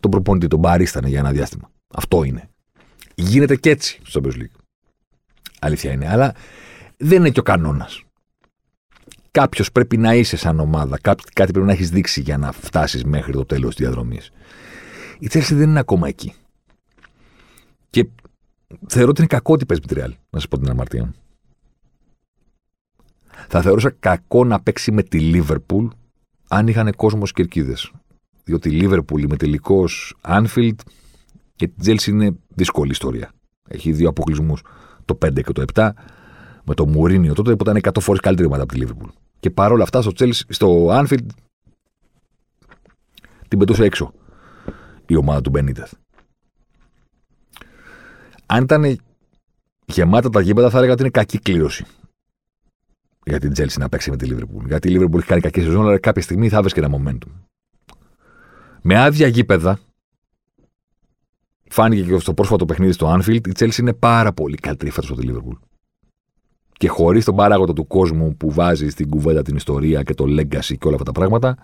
[0.00, 0.46] τον προπονητή.
[0.46, 1.70] Τον παρίστανε για ένα διάστημα.
[1.94, 2.48] Αυτό είναι.
[3.14, 4.60] Γίνεται και έτσι στο Champions League.
[5.60, 6.08] Αλήθεια είναι.
[6.08, 6.34] Αλλά
[6.96, 8.04] δεν είναι και ο κανόνας
[9.34, 10.98] κάποιος πρέπει να είσαι σαν ομάδα.
[11.32, 14.30] Κάτι πρέπει να έχεις δείξει για να φτάσεις μέχρι το τέλος της διαδρομής.
[15.18, 16.34] Η Τσέλση δεν είναι ακόμα εκεί.
[17.90, 18.08] Και
[18.86, 21.14] θεωρώ ότι είναι κακό ότι παίζει με τη Real, να σας πω την αμαρτία μου.
[23.48, 25.86] Θα θεωρούσα κακό να παίξει με τη Λίβερπουλ
[26.48, 27.92] αν είχαν κόσμο κερκίδες.
[28.44, 30.76] Διότι η Λίβερπουλ με τελικός Anfield
[31.56, 33.32] και την Τζέλση είναι δύσκολη ιστορία.
[33.68, 34.62] Έχει δύο αποκλεισμούς,
[35.04, 35.90] το 5 και το 7,
[36.64, 39.08] με το Μουρίνιο τότε που ήταν 100 φορές καλύτερη ομάδα από τη Λίβερπουλ.
[39.40, 41.26] Και παρόλα αυτά στο, Chelsea, στο Anfield
[43.48, 44.12] την πετούσε έξω
[45.06, 45.92] η ομάδα του Μπενίτεθ.
[48.46, 48.98] Αν ήταν
[49.86, 51.84] γεμάτα τα γήπεδα, θα έλεγα ότι είναι κακή κλήρωση
[53.24, 54.66] για την Chelsea να παίξει με τη Liverpool.
[54.66, 57.30] Γιατί η Liverpool έχει κάνει κακή σεζόν, αλλά κάποια στιγμή θα και ένα momentum.
[58.82, 59.78] Με άδεια γήπεδα,
[61.68, 65.20] φάνηκε και στο πρόσφατο παιχνίδι στο Anfield, η Chelsea είναι πάρα πολύ καλύτερη φέτος από
[65.20, 65.58] τη Liverpool
[66.78, 70.78] και χωρίς τον παράγοντα του κόσμου που βάζει στην κουβέντα την ιστορία και το legacy
[70.78, 71.56] και όλα αυτά τα πράγματα,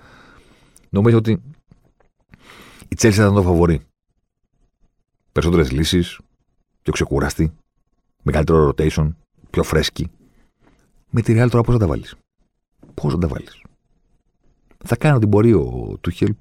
[0.91, 1.31] νομίζω ότι
[2.89, 3.81] η Chelsea θα ήταν το φαβορή.
[5.33, 6.19] Περισσότερες λύσεις,
[6.83, 7.53] πιο ξεκουραστή,
[8.23, 9.15] μεγαλύτερο rotation,
[9.51, 10.11] πιο φρέσκι.
[11.11, 12.15] Με τη Real τώρα πώς θα τα βάλεις;
[12.95, 13.63] Πώς θα τα βάλεις;
[14.85, 16.35] Θα κάνει ό,τι μπορεί ο Τούχελ.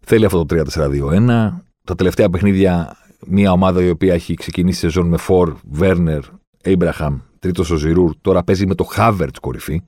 [0.00, 1.62] Θέλει αυτό το 3-4-2-1.
[1.84, 2.96] Τα τελευταία παιχνίδια,
[3.26, 6.22] μια ομάδα η οποία έχει ξεκινήσει σεζόν με Φορ, Βέρνερ,
[6.64, 9.82] Abraham τρίτος ο Ζιρούρ, τώρα παίζει με το Χάβερτ κορυφή.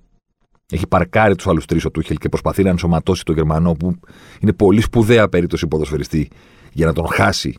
[0.72, 3.96] Έχει παρκάρει τους άλλους τρεις ο Τούχελ και προσπαθεί να ενσωματώσει τον Γερμανό, που
[4.40, 6.30] είναι πολύ σπουδαία περίπτωση ποδοσφαιριστή
[6.72, 7.56] για να τον χάσει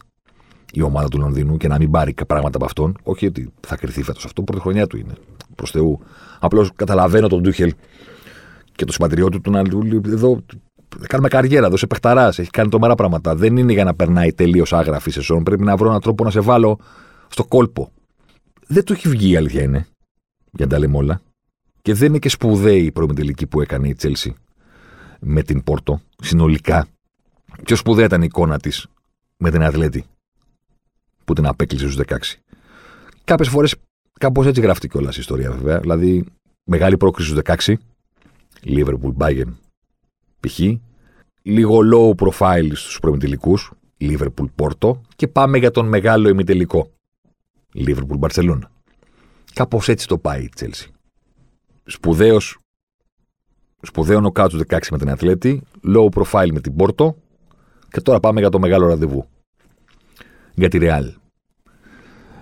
[0.74, 2.98] η ομάδα του Λονδίνου και να μην πάρει πράγματα από αυτόν.
[3.04, 5.14] Όχι ότι θα κρυθεί φέτος αυτό, πρώτη χρονιά του είναι.
[5.56, 6.00] Προς Θεού.
[6.40, 7.74] Απλώς καταλαβαίνω τον Τούχελ
[8.72, 9.62] και το συμπατριώτη του να
[10.06, 10.44] εδώ
[11.08, 13.36] κάνουμε καριέρα, εδώ σε παιχταράς, έχει κάνει τρομερά πράγματα.
[13.36, 15.44] Δεν είναι για να περνάει τελείως άγραφη σεζόν.
[15.44, 16.80] Πρέπει να βρω έναν τρόπο να σε βάλω
[17.28, 17.92] στο κόλπο
[18.68, 19.88] δεν του έχει βγει η αλήθεια είναι.
[20.52, 21.22] Για να τα λέμε όλα.
[21.82, 24.36] Και δεν είναι και σπουδαίη η τελική που έκανε η Τσέλσι
[25.20, 26.02] με την Πόρτο.
[26.18, 26.88] Συνολικά.
[27.64, 28.88] Πιο σπουδαία ήταν η εικόνα της
[29.38, 30.06] με την Αθλέτη
[31.26, 32.18] που την απέκλεισε στους 16.
[33.24, 33.76] Κάποιες φορές
[34.20, 35.80] κάπως έτσι γράφτηκε κιόλα η ιστορία βέβαια.
[35.80, 36.26] Δηλαδή
[36.64, 37.76] μεγάλη πρόκριση στους 16.
[38.66, 39.54] Liverpool, Bayern,
[40.40, 40.60] π.χ.
[41.42, 43.72] Λίγο low profile στους προημιτελικούς.
[44.00, 45.02] Liverpool, Πόρτο.
[45.16, 46.92] Και πάμε για τον μεγάλο ημιτελικό.
[47.74, 48.72] Λίβερπουλ Μπαρσελόνα.
[49.54, 50.92] Κάπως έτσι το πάει η Τσέλσι.
[51.86, 52.58] σπουδαίος,
[53.82, 55.62] σπουδαίο νοκάut του 16 με την Ατλέτη,
[55.96, 57.16] low profile με την Πόρτο
[57.90, 59.28] και τώρα πάμε για το μεγάλο ραντεβού.
[60.56, 61.14] Για τη Ρεάλ.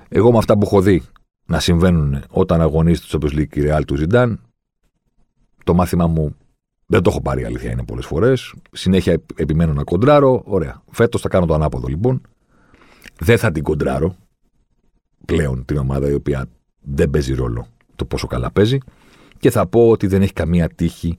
[0.10, 1.04] Εγώ με αυτά που έχω δει
[1.46, 4.40] να συμβαίνουν όταν αγωνίζεται στο Champions League η Real του Ζιντάν,
[5.64, 6.36] το μάθημα μου
[6.86, 8.54] δεν το έχω πάρει αλήθεια είναι πολλές φορές.
[8.72, 10.42] Συνέχεια επιμένω να κοντράρω.
[10.46, 10.84] Ωραία.
[10.92, 12.22] Φέτος θα κάνω το ανάποδο λοιπόν.
[13.20, 14.16] Δεν θα την κοντράρω
[15.26, 16.46] πλέον την ομάδα η οποία
[16.82, 18.78] δεν παίζει ρόλο το πόσο καλά παίζει.
[19.38, 21.18] Και θα πω ότι δεν έχει καμία τύχη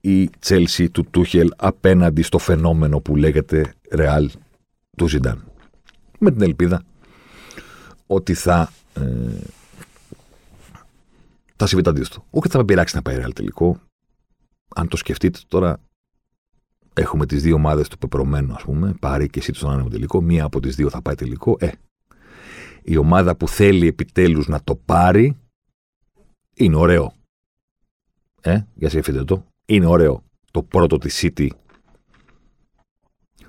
[0.00, 4.26] η Chelsea του Τούχελ απέναντι στο φαινόμενο που λέγεται Real
[4.96, 5.44] του Ζιντάν.
[6.18, 6.82] Με την ελπίδα
[8.06, 9.40] ότι θα, ε,
[11.56, 12.26] θα συμβεί το αντίστοιχο.
[12.30, 13.80] Όχι θα με πειράξει να πάει Real τελικό.
[14.74, 15.80] Αν το σκεφτείτε τώρα,
[16.94, 20.20] έχουμε τις δύο ομάδες του πεπρωμένου, ας πούμε, πάρει και εσύ στον άνεμο τελικό.
[20.20, 21.56] Μία από τις δύο θα πάει τελικό.
[21.58, 21.70] Ε,
[22.82, 25.38] η ομάδα που θέλει επιτέλους να το πάρει
[26.54, 27.14] είναι ωραίο.
[28.40, 29.46] Ε, για σκεφτείτε το.
[29.66, 30.22] Είναι ωραίο.
[30.50, 31.48] Το πρώτο της City.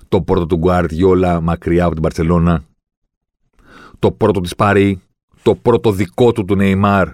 [0.08, 2.64] Το πρώτο του Guardiola μακριά από την Παρσελώνα.
[4.00, 5.02] Το πρώτο της Πάρη.
[5.42, 7.10] Το πρώτο δικό του του Νεϊμάρ.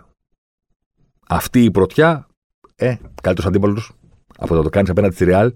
[1.28, 2.28] Αυτή η πρωτιά.
[2.76, 3.92] Ε, καλύτερος αντίπαλος.
[4.40, 5.50] Αυτό θα το κάνεις απέναντι στη Real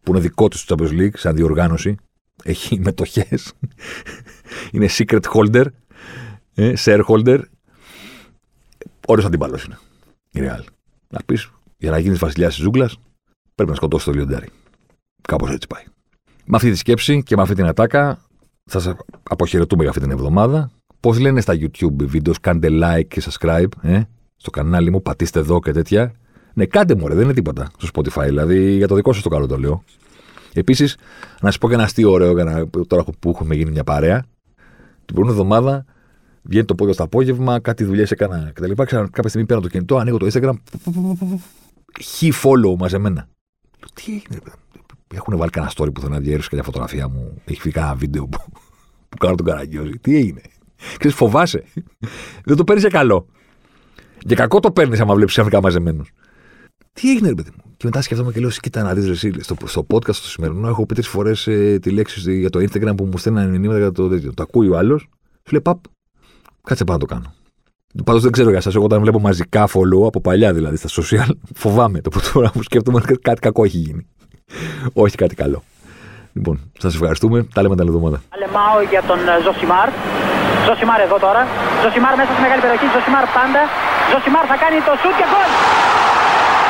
[0.00, 1.96] που είναι δικό του στο Champions League, σαν διοργάνωση.
[2.42, 3.52] Έχει μετοχές.
[4.72, 5.66] είναι secret holder.
[6.54, 7.40] Ε, shareholder.
[9.06, 9.78] Ωραίος αντίπαλος είναι.
[10.30, 10.64] Η Real.
[11.08, 12.98] Να πεις, για να γίνεις βασιλιάς της ζούγκλας,
[13.54, 14.48] πρέπει να σκοτώσεις το λιοντάρι.
[15.22, 15.84] Κάπως έτσι πάει.
[16.48, 18.18] Με αυτή τη σκέψη και με αυτή την ατάκα
[18.64, 20.70] θα σας αποχαιρετούμε για αυτή την εβδομάδα.
[21.00, 24.00] Πώς λένε στα YouTube βίντεος, κάντε like και subscribe ε,
[24.36, 26.12] στο κανάλι μου, πατήστε εδώ και τέτοια.
[26.54, 28.24] Ναι, κάντε μου, δεν είναι τίποτα στο Spotify.
[28.24, 29.84] Δηλαδή για το δικό σας το καλό το λέω.
[30.52, 30.96] Επίσης,
[31.40, 34.24] να σας πω και ένα αστείο ωραίο για να, τώρα που έχουμε γίνει μια παρέα.
[35.04, 35.84] Την προηγούμενη εβδομάδα
[36.42, 38.72] βγαίνει το πόδιο στο απόγευμα, κάτι δουλειές έκανα κτλ.
[38.82, 40.54] Κάποια στιγμή παίρνω το κινητό, ανοίγω το Instagram.
[42.02, 43.28] Χι follow μαζεμένα.
[43.94, 44.40] Τι έγινε,
[45.14, 47.42] έχουν βάλει κανένα story που θα να διέρευσε και φωτογραφία μου.
[47.44, 48.38] Έχει φύγει κανένα βίντεο που,
[49.08, 49.98] που κάνω τον καραγκιόζη.
[49.98, 50.40] Τι έγινε;
[50.98, 51.64] Ξέρεις, φοβάσαι.
[52.44, 53.26] Δεν το παίρνεις για καλό.
[54.20, 56.04] Για κακό το παίρνεις άμα βλέπεις ξαφνικά μαζεμένο.
[56.92, 59.56] Τι έγινε, ρε παιδί μου; Και μετά σκεφτόμαι και λέω: Κοίτα να δεις, εσύ, στο,
[59.64, 63.04] στο podcast το σημερινό έχω πει τρεις φορές ε, τη λέξη για το Instagram που
[63.04, 64.34] μου στέλνει μηνύματα για το τέτοιο.
[64.34, 65.08] Το ακούει ο άλλος.
[65.44, 65.78] Σου λέει: Παπ,
[66.62, 67.34] κάτσε πάνω να το κάνω.
[68.04, 68.74] Πάντως δεν ξέρω για εσάς.
[68.74, 72.62] Εγώ όταν βλέπω μαζικά follow από παλιά δηλαδή στα social, φοβάμαι το πρώτο φορά που
[72.62, 74.06] σκέφτομαι ότι κάτι κακό έχει γίνει.
[75.02, 75.58] Όχι κάτι καλό.
[76.36, 77.38] Λοιπόν, σας ευχαριστούμε.
[77.54, 78.18] Τα λέμε την άλλη εβδομάδα.
[78.34, 79.88] Αλεμάο για τον Ζοσιμάρ.
[80.66, 81.42] Ζοσιμάρ εδώ τώρα.
[81.82, 82.86] Ζοσιμάρ μέσα στη μεγάλη περιοχή.
[82.94, 83.62] Ζοσιμάρ πάντα.
[84.12, 85.50] Ζοσιμάρ θα κάνει το σουτ και γκολ.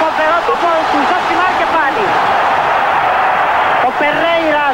[0.00, 2.04] Φοβερό το γκολ του Ζοσιμάρ και πάλι.
[3.88, 4.35] Ο Περέιρα